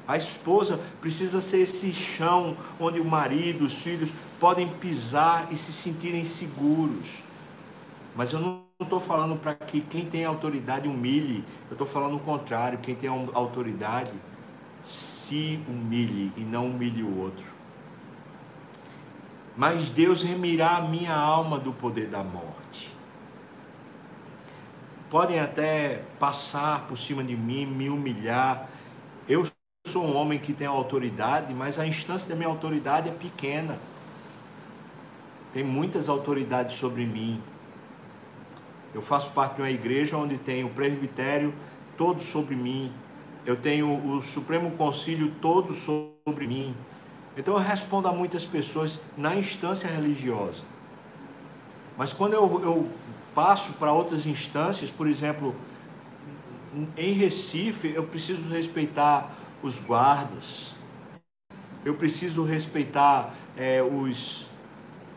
A 0.06 0.16
esposa 0.16 0.80
precisa 1.00 1.40
ser 1.40 1.58
esse 1.58 1.92
chão 1.92 2.56
onde 2.80 3.00
o 3.00 3.04
marido, 3.04 3.64
os 3.64 3.74
filhos 3.74 4.12
podem 4.40 4.68
pisar 4.68 5.48
e 5.50 5.56
se 5.56 5.72
sentirem 5.72 6.24
seguros. 6.24 7.18
Mas 8.16 8.32
eu 8.32 8.40
não 8.40 8.67
estou 8.80 9.00
falando 9.00 9.36
para 9.36 9.54
que 9.54 9.80
quem 9.80 10.06
tem 10.06 10.24
autoridade 10.24 10.88
humilhe, 10.88 11.44
eu 11.68 11.72
estou 11.72 11.86
falando 11.86 12.16
o 12.16 12.20
contrário: 12.20 12.78
quem 12.78 12.94
tem 12.94 13.08
autoridade 13.08 14.12
se 14.84 15.60
humilhe 15.68 16.32
e 16.36 16.40
não 16.40 16.66
humilhe 16.66 17.02
o 17.02 17.18
outro 17.18 17.58
mas 19.58 19.90
Deus 19.90 20.22
remirá 20.22 20.76
a 20.76 20.80
minha 20.80 21.12
alma 21.12 21.58
do 21.58 21.72
poder 21.72 22.06
da 22.06 22.22
morte. 22.22 22.96
Podem 25.10 25.40
até 25.40 26.04
passar 26.16 26.86
por 26.86 26.96
cima 26.96 27.24
de 27.24 27.36
mim, 27.36 27.66
me 27.66 27.90
humilhar. 27.90 28.68
Eu 29.28 29.44
sou 29.84 30.04
um 30.04 30.16
homem 30.16 30.38
que 30.38 30.52
tem 30.52 30.68
autoridade, 30.68 31.52
mas 31.52 31.76
a 31.76 31.84
instância 31.84 32.28
da 32.28 32.36
minha 32.36 32.48
autoridade 32.48 33.08
é 33.08 33.12
pequena. 33.12 33.80
Tem 35.52 35.64
muitas 35.64 36.08
autoridades 36.08 36.76
sobre 36.76 37.04
mim. 37.04 37.42
Eu 38.94 39.02
faço 39.02 39.30
parte 39.30 39.56
de 39.56 39.62
uma 39.62 39.70
igreja 39.70 40.16
onde 40.16 40.38
tem 40.38 40.64
o 40.64 40.70
presbitério 40.70 41.52
todo 41.96 42.22
sobre 42.22 42.54
mim. 42.56 42.92
Eu 43.44 43.56
tenho 43.56 44.06
o 44.06 44.20
Supremo 44.22 44.70
Concílio 44.72 45.32
todo 45.40 45.72
sobre 45.74 46.46
mim. 46.46 46.74
Então 47.36 47.54
eu 47.54 47.60
respondo 47.60 48.08
a 48.08 48.12
muitas 48.12 48.44
pessoas 48.44 49.00
na 49.16 49.34
instância 49.36 49.88
religiosa. 49.88 50.64
Mas 51.96 52.12
quando 52.12 52.34
eu, 52.34 52.62
eu 52.62 52.90
passo 53.34 53.72
para 53.74 53.92
outras 53.92 54.26
instâncias, 54.26 54.90
por 54.90 55.06
exemplo, 55.06 55.54
em 56.96 57.12
Recife, 57.12 57.92
eu 57.94 58.04
preciso 58.04 58.48
respeitar 58.48 59.34
os 59.62 59.78
guardas, 59.80 60.74
eu 61.84 61.94
preciso 61.94 62.44
respeitar 62.44 63.34
é, 63.56 63.82
os, 63.82 64.46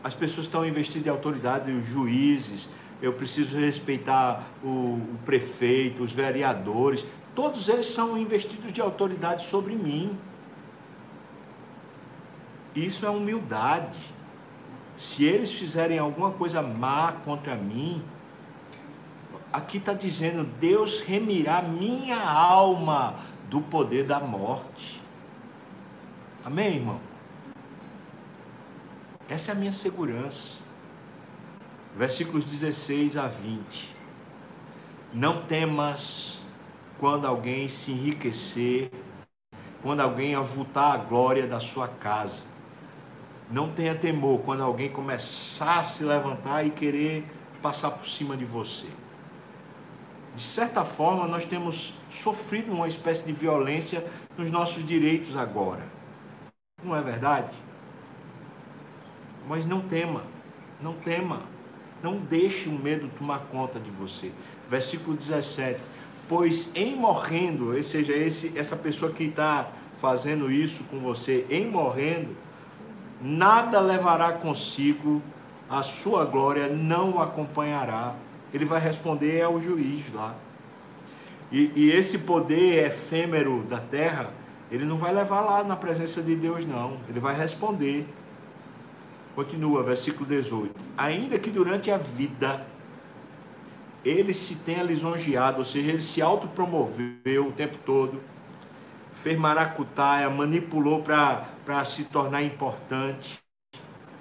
as 0.02 0.14
pessoas 0.14 0.46
que 0.46 0.50
estão 0.50 0.66
investidas 0.66 1.06
em 1.06 1.10
autoridade, 1.10 1.70
os 1.70 1.86
juízes, 1.86 2.68
eu 3.02 3.12
preciso 3.12 3.58
respeitar 3.58 4.46
o, 4.62 4.68
o 4.68 5.18
prefeito, 5.24 6.04
os 6.04 6.12
vereadores, 6.12 7.04
todos 7.34 7.68
eles 7.68 7.86
são 7.86 8.16
investidos 8.16 8.72
de 8.72 8.80
autoridade 8.80 9.44
sobre 9.44 9.74
mim. 9.74 10.16
Isso 12.74 13.04
é 13.04 13.10
humildade. 13.10 13.98
Se 14.96 15.24
eles 15.24 15.52
fizerem 15.52 15.98
alguma 15.98 16.30
coisa 16.30 16.62
má 16.62 17.12
contra 17.24 17.56
mim, 17.56 18.02
aqui 19.52 19.78
está 19.78 19.92
dizendo: 19.92 20.44
Deus 20.44 21.00
remirá 21.00 21.60
minha 21.60 22.20
alma 22.20 23.16
do 23.50 23.60
poder 23.60 24.04
da 24.04 24.20
morte. 24.20 25.02
Amém, 26.44 26.76
irmão? 26.76 27.00
Essa 29.28 29.50
é 29.50 29.54
a 29.54 29.58
minha 29.58 29.72
segurança. 29.72 30.61
Versículos 31.96 32.44
16 32.44 33.16
a 33.16 33.26
20. 33.26 33.94
Não 35.12 35.42
temas 35.44 36.40
quando 36.98 37.26
alguém 37.26 37.68
se 37.68 37.92
enriquecer, 37.92 38.90
quando 39.82 40.00
alguém 40.00 40.34
avultar 40.34 40.94
a 40.94 40.98
glória 40.98 41.46
da 41.46 41.60
sua 41.60 41.88
casa 41.88 42.52
não 43.52 43.70
tenha 43.70 43.94
temor 43.94 44.40
quando 44.40 44.62
alguém 44.62 44.88
começar 44.88 45.78
a 45.78 45.82
se 45.82 46.02
levantar 46.02 46.64
e 46.64 46.70
querer 46.70 47.30
passar 47.60 47.90
por 47.90 48.08
cima 48.08 48.34
de 48.34 48.46
você. 48.46 48.86
De 50.34 50.40
certa 50.40 50.86
forma, 50.86 51.28
nós 51.28 51.44
temos 51.44 51.92
sofrido 52.08 52.72
uma 52.72 52.88
espécie 52.88 53.22
de 53.24 53.32
violência 53.32 54.10
nos 54.38 54.50
nossos 54.50 54.82
direitos 54.84 55.36
agora. 55.36 55.82
Não 56.82 56.96
é 56.96 57.02
verdade? 57.02 57.52
Mas 59.46 59.66
não 59.66 59.82
tema, 59.82 60.22
não 60.80 60.94
tema, 60.94 61.42
não 62.02 62.16
deixe 62.16 62.68
o 62.68 62.72
medo 62.72 63.08
tomar 63.18 63.40
conta 63.50 63.78
de 63.78 63.90
você. 63.90 64.32
Versículo 64.68 65.16
17: 65.16 65.80
Pois 66.28 66.70
em 66.74 66.96
morrendo, 66.96 67.74
ou 67.74 67.82
seja, 67.82 68.12
esse, 68.12 68.58
essa 68.58 68.76
pessoa 68.76 69.12
que 69.12 69.24
está 69.24 69.70
fazendo 69.98 70.50
isso 70.50 70.84
com 70.84 70.98
você, 70.98 71.46
em 71.48 71.68
morrendo, 71.68 72.36
nada 73.20 73.80
levará 73.80 74.32
consigo, 74.32 75.22
a 75.70 75.82
sua 75.82 76.24
glória 76.24 76.68
não 76.68 77.12
o 77.12 77.20
acompanhará. 77.20 78.14
Ele 78.52 78.64
vai 78.64 78.80
responder 78.80 79.42
ao 79.42 79.60
juiz 79.60 80.02
lá. 80.12 80.34
E, 81.50 81.70
e, 81.76 81.90
esse 81.90 82.18
poder 82.18 82.86
efêmero 82.86 83.62
da 83.68 83.78
terra, 83.78 84.30
ele 84.70 84.84
não 84.86 84.96
vai 84.96 85.12
levar 85.12 85.42
lá 85.42 85.62
na 85.62 85.76
presença 85.76 86.22
de 86.22 86.34
Deus, 86.34 86.64
não. 86.64 86.96
Ele 87.08 87.20
vai 87.20 87.34
responder. 87.34 88.06
Continua, 89.34 89.82
versículo 89.82 90.26
18. 90.26 90.74
Ainda 90.96 91.38
que 91.38 91.50
durante 91.50 91.90
a 91.90 91.96
vida 91.96 92.66
ele 94.04 94.34
se 94.34 94.56
tenha 94.56 94.82
lisonjeado, 94.82 95.58
ou 95.58 95.64
seja, 95.64 95.88
ele 95.88 96.00
se 96.00 96.20
autopromoveu 96.20 97.46
o 97.48 97.52
tempo 97.52 97.78
todo, 97.86 98.20
fez 99.14 99.38
maracutaia, 99.38 100.28
manipulou 100.28 101.02
para 101.02 101.84
se 101.84 102.06
tornar 102.06 102.42
importante, 102.42 103.38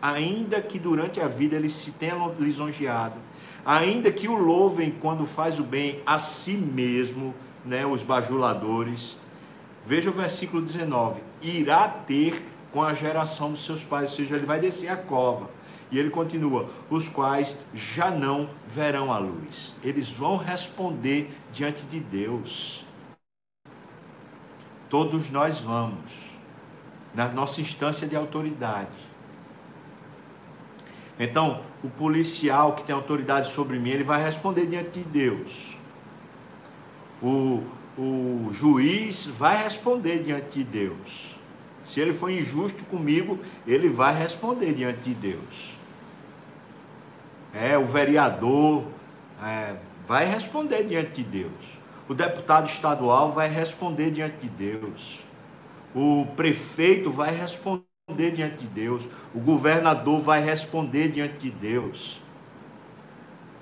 ainda 0.01 0.61
que 0.61 0.79
durante 0.79 1.19
a 1.19 1.27
vida 1.27 1.55
ele 1.55 1.69
se 1.69 1.91
tenha 1.91 2.15
lisonjeado, 2.39 3.19
ainda 3.65 4.11
que 4.11 4.27
o 4.27 4.35
louvem 4.35 4.91
quando 4.91 5.25
faz 5.25 5.59
o 5.59 5.63
bem 5.63 6.01
a 6.05 6.19
si 6.19 6.53
mesmo, 6.53 7.33
né, 7.65 7.85
os 7.85 8.03
bajuladores. 8.03 9.19
Veja 9.85 10.09
o 10.09 10.13
versículo 10.13 10.61
19: 10.61 11.21
irá 11.41 11.87
ter 11.87 12.45
com 12.71 12.81
a 12.81 12.93
geração 12.93 13.51
dos 13.51 13.65
seus 13.65 13.83
pais, 13.83 14.11
ou 14.11 14.17
seja, 14.17 14.35
ele 14.35 14.45
vai 14.45 14.59
descer 14.59 14.89
a 14.89 14.97
cova. 14.97 15.49
E 15.91 15.99
ele 15.99 16.09
continua: 16.09 16.69
os 16.89 17.07
quais 17.07 17.57
já 17.73 18.09
não 18.09 18.49
verão 18.65 19.11
a 19.11 19.19
luz. 19.19 19.75
Eles 19.83 20.09
vão 20.09 20.37
responder 20.37 21.31
diante 21.51 21.85
de 21.85 21.99
Deus. 21.99 22.85
Todos 24.89 25.29
nós 25.29 25.59
vamos, 25.59 26.11
na 27.13 27.27
nossa 27.27 27.61
instância 27.61 28.07
de 28.07 28.15
autoridade. 28.15 29.11
Então, 31.19 31.61
o 31.83 31.89
policial 31.89 32.73
que 32.73 32.83
tem 32.83 32.95
autoridade 32.95 33.51
sobre 33.51 33.77
mim, 33.77 33.91
ele 33.91 34.03
vai 34.03 34.23
responder 34.23 34.65
diante 34.65 34.99
de 34.99 35.05
Deus. 35.05 35.77
O, 37.21 37.63
o 37.97 38.49
juiz 38.51 39.27
vai 39.27 39.61
responder 39.61 40.23
diante 40.23 40.59
de 40.59 40.63
Deus. 40.63 41.40
Se 41.83 41.99
ele 41.99 42.13
for 42.13 42.29
injusto 42.29 42.83
comigo, 42.85 43.39
ele 43.65 43.89
vai 43.89 44.13
responder 44.17 44.73
diante 44.73 44.99
de 45.01 45.13
Deus. 45.13 45.77
É, 47.53 47.77
o 47.77 47.85
vereador 47.85 48.85
é, 49.43 49.75
vai 50.05 50.25
responder 50.25 50.83
diante 50.83 51.23
de 51.23 51.23
Deus. 51.23 51.81
O 52.07 52.13
deputado 52.13 52.67
estadual 52.67 53.31
vai 53.31 53.49
responder 53.49 54.11
diante 54.11 54.47
de 54.47 54.49
Deus. 54.49 55.19
O 55.93 56.25
prefeito 56.35 57.09
vai 57.09 57.33
responder 57.33 57.85
diante 58.33 58.57
de 58.57 58.67
Deus. 58.67 59.07
O 59.33 59.39
governador 59.39 60.19
vai 60.19 60.41
responder 60.41 61.09
diante 61.09 61.37
de 61.37 61.51
Deus. 61.51 62.21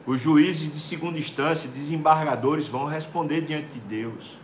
Os 0.05 0.19
juízes 0.19 0.71
de 0.71 0.79
segunda 0.79 1.19
instância, 1.19 1.69
desembargadores 1.69 2.67
vão 2.67 2.85
responder 2.85 3.41
diante 3.41 3.73
de 3.73 3.79
Deus. 3.81 4.39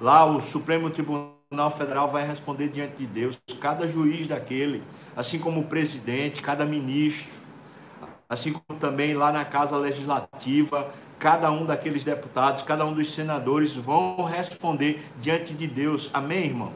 Lá 0.00 0.24
o 0.24 0.40
Supremo 0.40 0.90
Tribunal 0.90 1.33
Federal 1.70 2.08
vai 2.10 2.26
responder 2.26 2.68
diante 2.68 2.96
de 2.96 3.06
Deus. 3.06 3.40
Cada 3.60 3.86
juiz 3.86 4.26
daquele, 4.26 4.82
assim 5.16 5.38
como 5.38 5.60
o 5.60 5.64
presidente, 5.64 6.42
cada 6.42 6.64
ministro, 6.64 7.30
assim 8.28 8.52
como 8.52 8.78
também 8.78 9.14
lá 9.14 9.30
na 9.30 9.44
Casa 9.44 9.76
Legislativa, 9.76 10.92
cada 11.18 11.50
um 11.50 11.64
daqueles 11.64 12.04
deputados, 12.04 12.62
cada 12.62 12.84
um 12.84 12.92
dos 12.92 13.12
senadores 13.12 13.74
vão 13.74 14.24
responder 14.24 15.04
diante 15.20 15.54
de 15.54 15.66
Deus. 15.66 16.10
Amém, 16.12 16.46
irmão? 16.46 16.72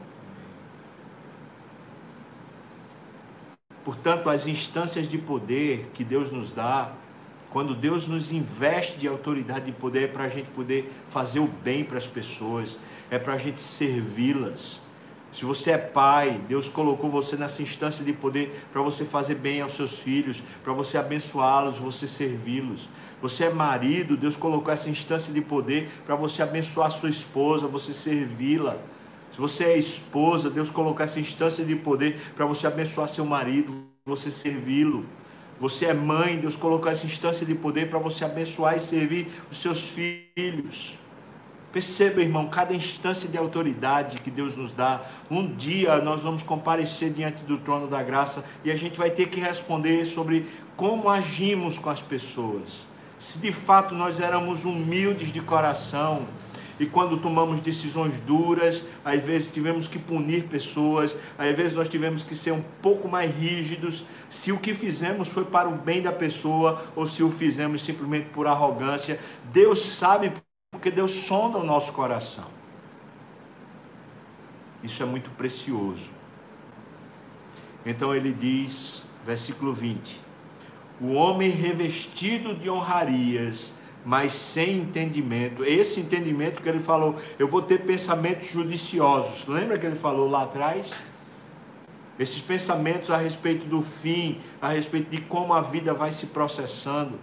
Portanto, 3.84 4.28
as 4.28 4.46
instâncias 4.46 5.08
de 5.08 5.16
poder 5.16 5.90
que 5.94 6.04
Deus 6.04 6.30
nos 6.30 6.52
dá, 6.52 6.92
quando 7.50 7.74
Deus 7.74 8.06
nos 8.06 8.32
investe 8.32 8.98
de 8.98 9.08
autoridade 9.08 9.66
de 9.66 9.72
poder, 9.72 10.04
é 10.04 10.06
para 10.06 10.24
a 10.24 10.28
gente 10.28 10.48
poder 10.50 10.92
fazer 11.08 11.40
o 11.40 11.46
bem 11.46 11.84
para 11.84 11.98
as 11.98 12.06
pessoas, 12.06 12.78
é 13.10 13.18
para 13.18 13.34
a 13.34 13.38
gente 13.38 13.60
servi-las 13.60 14.80
se 15.30 15.44
você 15.44 15.72
é 15.72 15.78
pai, 15.78 16.40
Deus 16.48 16.68
colocou 16.68 17.10
você 17.10 17.36
nessa 17.36 17.62
instância 17.62 18.04
de 18.04 18.12
poder 18.12 18.66
para 18.72 18.80
você 18.80 19.04
fazer 19.04 19.34
bem 19.34 19.60
aos 19.60 19.74
seus 19.74 19.98
filhos, 19.98 20.42
para 20.64 20.72
você 20.72 20.96
abençoá-los, 20.96 21.78
você 21.78 22.06
servi-los. 22.06 22.88
Você 23.20 23.44
é 23.44 23.50
marido, 23.50 24.16
Deus 24.16 24.36
colocou 24.36 24.72
essa 24.72 24.88
instância 24.88 25.32
de 25.32 25.40
poder 25.40 25.90
para 26.06 26.16
você 26.16 26.42
abençoar 26.42 26.90
sua 26.90 27.10
esposa, 27.10 27.66
você 27.66 27.92
servi-la. 27.92 28.78
Se 29.30 29.38
você 29.38 29.64
é 29.64 29.78
esposa, 29.78 30.48
Deus 30.48 30.70
colocou 30.70 31.04
essa 31.04 31.20
instância 31.20 31.64
de 31.64 31.76
poder 31.76 32.18
para 32.34 32.46
você 32.46 32.66
abençoar 32.66 33.06
seu 33.06 33.26
marido, 33.26 33.72
você 34.06 34.30
servi-lo. 34.30 35.04
Você 35.58 35.86
é 35.86 35.94
mãe, 35.94 36.38
Deus 36.38 36.56
colocou 36.56 36.90
essa 36.90 37.04
instância 37.04 37.44
de 37.44 37.54
poder 37.54 37.90
para 37.90 37.98
você 37.98 38.24
abençoar 38.24 38.76
e 38.76 38.80
servir 38.80 39.28
os 39.50 39.58
seus 39.60 39.90
filhos. 39.90 40.96
Perceba, 41.72 42.22
irmão, 42.22 42.48
cada 42.48 42.72
instância 42.72 43.28
de 43.28 43.36
autoridade 43.36 44.20
que 44.20 44.30
Deus 44.30 44.56
nos 44.56 44.72
dá, 44.72 45.02
um 45.30 45.46
dia 45.46 46.00
nós 46.00 46.22
vamos 46.22 46.42
comparecer 46.42 47.12
diante 47.12 47.42
do 47.42 47.58
trono 47.58 47.86
da 47.86 48.02
graça 48.02 48.44
e 48.64 48.70
a 48.70 48.76
gente 48.76 48.98
vai 48.98 49.10
ter 49.10 49.28
que 49.28 49.38
responder 49.38 50.06
sobre 50.06 50.46
como 50.76 51.10
agimos 51.10 51.78
com 51.78 51.90
as 51.90 52.00
pessoas. 52.00 52.86
Se 53.18 53.38
de 53.38 53.52
fato 53.52 53.94
nós 53.94 54.18
éramos 54.18 54.64
humildes 54.64 55.30
de 55.30 55.42
coração, 55.42 56.26
e 56.78 56.86
quando 56.86 57.16
tomamos 57.16 57.60
decisões 57.60 58.18
duras, 58.20 58.86
às 59.04 59.22
vezes 59.22 59.52
tivemos 59.52 59.88
que 59.88 59.98
punir 59.98 60.44
pessoas, 60.44 61.16
às 61.36 61.56
vezes 61.56 61.74
nós 61.74 61.88
tivemos 61.88 62.22
que 62.22 62.34
ser 62.34 62.52
um 62.52 62.62
pouco 62.80 63.08
mais 63.08 63.34
rígidos, 63.34 64.04
se 64.30 64.52
o 64.52 64.58
que 64.58 64.74
fizemos 64.74 65.28
foi 65.28 65.44
para 65.44 65.68
o 65.68 65.76
bem 65.76 66.00
da 66.00 66.12
pessoa 66.12 66.82
ou 66.94 67.06
se 67.06 67.22
o 67.22 67.30
fizemos 67.30 67.82
simplesmente 67.82 68.28
por 68.30 68.46
arrogância. 68.46 69.18
Deus 69.52 69.80
sabe 69.80 70.32
porque 70.70 70.90
Deus 70.90 71.10
sonda 71.10 71.58
o 71.58 71.64
nosso 71.64 71.92
coração. 71.92 72.46
Isso 74.82 75.02
é 75.02 75.06
muito 75.06 75.30
precioso. 75.30 76.10
Então 77.84 78.14
ele 78.14 78.32
diz, 78.32 79.02
versículo 79.26 79.72
20: 79.72 80.20
O 81.00 81.12
homem 81.14 81.50
revestido 81.50 82.54
de 82.54 82.70
honrarias 82.70 83.74
mas 84.08 84.32
sem 84.32 84.78
entendimento. 84.78 85.62
Esse 85.62 86.00
entendimento 86.00 86.62
que 86.62 86.68
ele 86.68 86.80
falou, 86.80 87.16
eu 87.38 87.46
vou 87.46 87.60
ter 87.60 87.84
pensamentos 87.84 88.48
judiciosos. 88.48 89.46
Lembra 89.46 89.78
que 89.78 89.84
ele 89.84 89.96
falou 89.96 90.30
lá 90.30 90.44
atrás? 90.44 90.94
Esses 92.18 92.40
pensamentos 92.40 93.10
a 93.10 93.18
respeito 93.18 93.66
do 93.66 93.82
fim, 93.82 94.40
a 94.62 94.68
respeito 94.68 95.10
de 95.10 95.20
como 95.20 95.52
a 95.52 95.60
vida 95.60 95.92
vai 95.92 96.10
se 96.10 96.28
processando. 96.28 97.18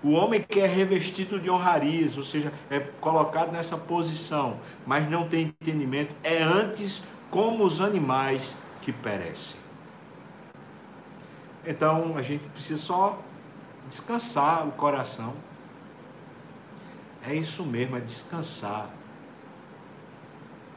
O 0.00 0.12
homem 0.12 0.40
que 0.48 0.60
é 0.60 0.66
revestido 0.68 1.40
de 1.40 1.50
honrarias, 1.50 2.16
ou 2.16 2.22
seja, 2.22 2.52
é 2.70 2.78
colocado 2.78 3.50
nessa 3.50 3.76
posição, 3.76 4.60
mas 4.86 5.10
não 5.10 5.28
tem 5.28 5.52
entendimento, 5.60 6.14
é 6.22 6.40
antes 6.40 7.02
como 7.32 7.64
os 7.64 7.80
animais 7.80 8.54
que 8.80 8.92
perecem. 8.92 9.58
Então 11.66 12.16
a 12.16 12.22
gente 12.22 12.48
precisa 12.50 12.80
só 12.80 13.20
descansar 13.88 14.68
o 14.68 14.70
coração 14.70 15.47
é 17.26 17.34
isso 17.34 17.64
mesmo, 17.64 17.96
é 17.96 18.00
descansar. 18.00 18.90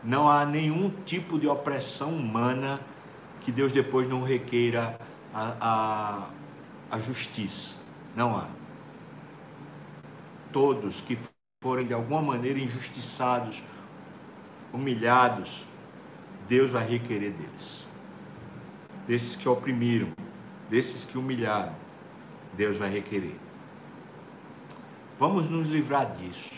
Não 0.03 0.29
há 0.29 0.45
nenhum 0.45 0.89
tipo 1.05 1.39
de 1.39 1.47
opressão 1.47 2.15
humana 2.15 2.79
que 3.39 3.51
Deus 3.51 3.71
depois 3.71 4.07
não 4.07 4.23
requeira 4.23 4.99
a, 5.33 5.55
a, 5.61 6.29
a 6.95 6.99
justiça. 6.99 7.75
Não 8.15 8.35
há. 8.35 8.47
Todos 10.51 11.01
que 11.01 11.17
forem 11.63 11.85
de 11.85 11.93
alguma 11.93 12.21
maneira 12.21 12.59
injustiçados, 12.59 13.63
humilhados, 14.73 15.65
Deus 16.47 16.71
vai 16.71 16.85
requerer 16.87 17.31
deles. 17.31 17.85
Desses 19.07 19.35
que 19.35 19.47
oprimiram, 19.47 20.11
desses 20.69 21.05
que 21.05 21.17
humilharam, 21.17 21.75
Deus 22.53 22.77
vai 22.77 22.89
requerer. 22.89 23.39
Vamos 25.21 25.51
nos 25.51 25.67
livrar 25.67 26.15
disso. 26.15 26.49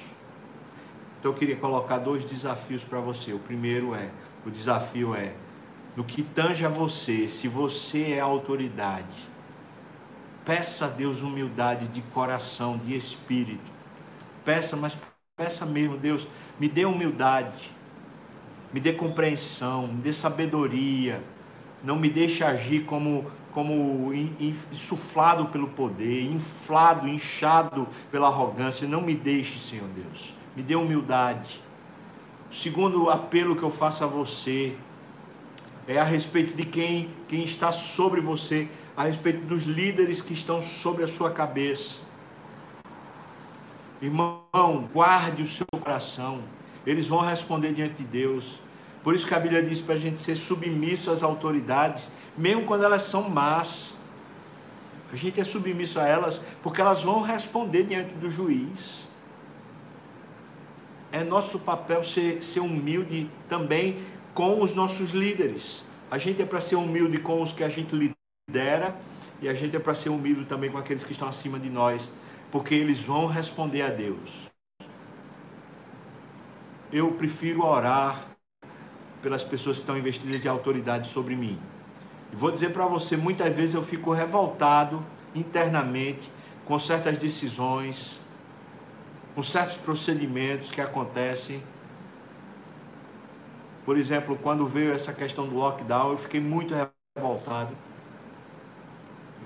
Então 1.19 1.31
eu 1.33 1.37
queria 1.37 1.57
colocar 1.57 1.97
dois 1.97 2.23
desafios 2.23 2.81
para 2.81 3.01
você. 3.01 3.33
O 3.33 3.39
primeiro 3.39 3.93
é, 3.93 4.09
o 4.45 4.49
desafio 4.49 5.13
é, 5.13 5.33
no 5.97 6.05
que 6.05 6.23
tange 6.23 6.65
a 6.65 6.69
você, 6.69 7.27
se 7.27 7.49
você 7.49 8.13
é 8.13 8.21
autoridade, 8.21 9.29
peça 10.45 10.85
a 10.85 10.87
Deus 10.87 11.21
humildade 11.21 11.89
de 11.89 12.01
coração, 12.13 12.77
de 12.77 12.95
espírito. 12.95 13.69
Peça, 14.45 14.77
mas 14.77 14.97
peça 15.35 15.65
mesmo, 15.65 15.97
Deus, 15.97 16.25
me 16.57 16.69
dê 16.69 16.85
humildade, 16.85 17.69
me 18.71 18.79
dê 18.79 18.93
compreensão, 18.93 19.87
me 19.87 20.01
dê 20.01 20.13
sabedoria, 20.13 21.21
não 21.83 21.97
me 21.97 22.09
deixe 22.09 22.45
agir 22.45 22.85
como 22.85 23.29
como 23.53 24.11
insuflado 24.13 25.45
pelo 25.47 25.67
poder, 25.67 26.23
inflado, 26.31 27.07
inchado 27.07 27.87
pela 28.11 28.27
arrogância. 28.27 28.87
Não 28.87 29.01
me 29.01 29.13
deixe, 29.13 29.59
Senhor 29.59 29.87
Deus. 29.89 30.33
Me 30.55 30.63
dê 30.63 30.75
humildade. 30.75 31.61
O 32.49 32.53
segundo 32.53 33.09
apelo 33.09 33.55
que 33.55 33.63
eu 33.63 33.69
faço 33.69 34.03
a 34.03 34.07
você 34.07 34.75
é 35.87 35.99
a 35.99 36.03
respeito 36.03 36.55
de 36.55 36.63
quem, 36.63 37.09
quem 37.27 37.43
está 37.43 37.71
sobre 37.71 38.21
você, 38.21 38.67
a 38.95 39.03
respeito 39.03 39.45
dos 39.45 39.63
líderes 39.63 40.21
que 40.21 40.33
estão 40.33 40.61
sobre 40.61 41.03
a 41.03 41.07
sua 41.07 41.31
cabeça. 41.31 42.01
Irmão, 44.01 44.89
guarde 44.93 45.43
o 45.43 45.47
seu 45.47 45.65
coração. 45.79 46.41
Eles 46.85 47.07
vão 47.07 47.21
responder 47.21 47.73
diante 47.73 47.95
de 47.95 48.03
Deus. 48.03 48.59
Por 49.03 49.13
isso 49.13 49.27
que 49.27 49.35
a 49.35 49.39
Bíblia 49.39 49.61
diz 49.61 49.81
para 49.81 49.95
a 49.95 49.99
gente 49.99 50.19
ser 50.19 50.35
submisso 50.35 51.11
às 51.11 51.21
autoridades, 51.21 52.09
mesmo 52.37 52.63
quando 52.65 52.85
elas 52.85 53.01
são 53.01 53.29
más. 53.29 53.97
A 55.11 55.15
gente 55.15 55.41
é 55.41 55.43
submisso 55.43 55.99
a 55.99 56.07
elas 56.07 56.41
porque 56.61 56.79
elas 56.79 57.03
vão 57.03 57.21
responder 57.21 57.83
diante 57.83 58.13
do 58.13 58.29
juiz. 58.29 59.07
É 61.11 61.23
nosso 61.23 61.59
papel 61.59 62.01
ser, 62.01 62.41
ser 62.41 62.61
humilde 62.61 63.29
também 63.47 63.99
com 64.33 64.61
os 64.61 64.73
nossos 64.73 65.11
líderes. 65.11 65.83
A 66.09 66.17
gente 66.17 66.41
é 66.41 66.45
para 66.45 66.61
ser 66.61 66.77
humilde 66.77 67.19
com 67.19 67.41
os 67.41 67.51
que 67.51 67.63
a 67.63 67.69
gente 67.69 68.15
lidera 68.49 68.95
e 69.41 69.49
a 69.49 69.53
gente 69.53 69.75
é 69.75 69.79
para 69.79 69.93
ser 69.93 70.09
humilde 70.09 70.45
também 70.45 70.71
com 70.71 70.77
aqueles 70.77 71.03
que 71.03 71.11
estão 71.11 71.27
acima 71.27 71.59
de 71.59 71.69
nós, 71.69 72.09
porque 72.51 72.73
eles 72.73 73.01
vão 73.01 73.27
responder 73.27 73.81
a 73.81 73.89
Deus. 73.89 74.49
Eu 76.91 77.11
prefiro 77.11 77.65
orar 77.65 78.32
pelas 79.23 79.43
pessoas 79.43 79.77
que 79.77 79.83
estão 79.83 79.97
investidas 79.97 80.39
de 80.41 80.47
autoridade 80.47 81.07
sobre 81.07 81.35
mim. 81.35 81.57
E 82.31 82.35
vou 82.35 82.51
dizer 82.51 82.71
para 82.73 82.85
você, 82.85 83.15
muitas 83.15 83.55
vezes 83.55 83.73
eu 83.73 83.81
fico 83.81 84.11
revoltado 84.11 85.03
internamente 85.33 86.29
com 86.65 86.77
certas 86.77 87.17
decisões, 87.17 88.19
com 89.33 89.41
certos 89.41 89.77
procedimentos 89.77 90.69
que 90.69 90.81
acontecem. 90.81 91.63
Por 93.85 93.97
exemplo, 93.97 94.37
quando 94.41 94.67
veio 94.67 94.93
essa 94.93 95.13
questão 95.13 95.47
do 95.47 95.55
lockdown, 95.55 96.11
eu 96.11 96.17
fiquei 96.17 96.39
muito 96.39 96.73
revoltado. 97.15 97.75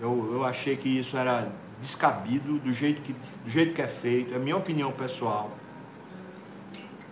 Eu, 0.01 0.33
eu 0.33 0.43
achei 0.43 0.75
que 0.75 0.89
isso 0.89 1.17
era 1.17 1.51
descabido 1.79 2.59
do 2.59 2.73
jeito, 2.73 3.01
que, 3.01 3.13
do 3.13 3.49
jeito 3.49 3.73
que 3.73 3.81
é 3.81 3.87
feito, 3.87 4.33
é 4.33 4.39
minha 4.39 4.57
opinião 4.57 4.91
pessoal 4.91 5.51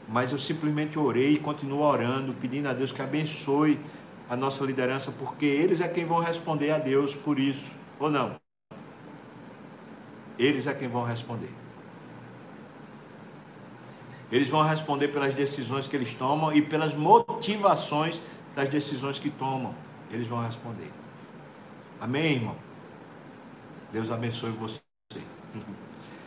mas 0.07 0.31
eu 0.31 0.37
simplesmente 0.37 0.97
orei 0.99 1.33
e 1.33 1.39
continuo 1.39 1.81
orando, 1.81 2.33
pedindo 2.33 2.67
a 2.67 2.73
Deus 2.73 2.91
que 2.91 3.01
abençoe 3.01 3.79
a 4.29 4.35
nossa 4.35 4.63
liderança, 4.63 5.11
porque 5.11 5.45
eles 5.45 5.81
é 5.81 5.87
quem 5.87 6.05
vão 6.05 6.19
responder 6.19 6.71
a 6.71 6.77
Deus 6.77 7.15
por 7.15 7.39
isso, 7.39 7.73
ou 7.99 8.09
não? 8.09 8.35
Eles 10.37 10.67
é 10.67 10.73
quem 10.73 10.87
vão 10.87 11.03
responder. 11.03 11.49
Eles 14.31 14.49
vão 14.49 14.63
responder 14.63 15.09
pelas 15.09 15.33
decisões 15.33 15.87
que 15.87 15.95
eles 15.95 16.13
tomam 16.13 16.51
e 16.51 16.61
pelas 16.61 16.93
motivações 16.93 18.19
das 18.55 18.67
decisões 18.69 19.19
que 19.19 19.29
tomam. 19.29 19.73
Eles 20.11 20.27
vão 20.27 20.43
responder. 20.43 20.91
Amém, 22.01 22.33
irmão? 22.33 22.55
Deus 23.91 24.11
abençoe 24.11 24.51
você. 24.51 24.81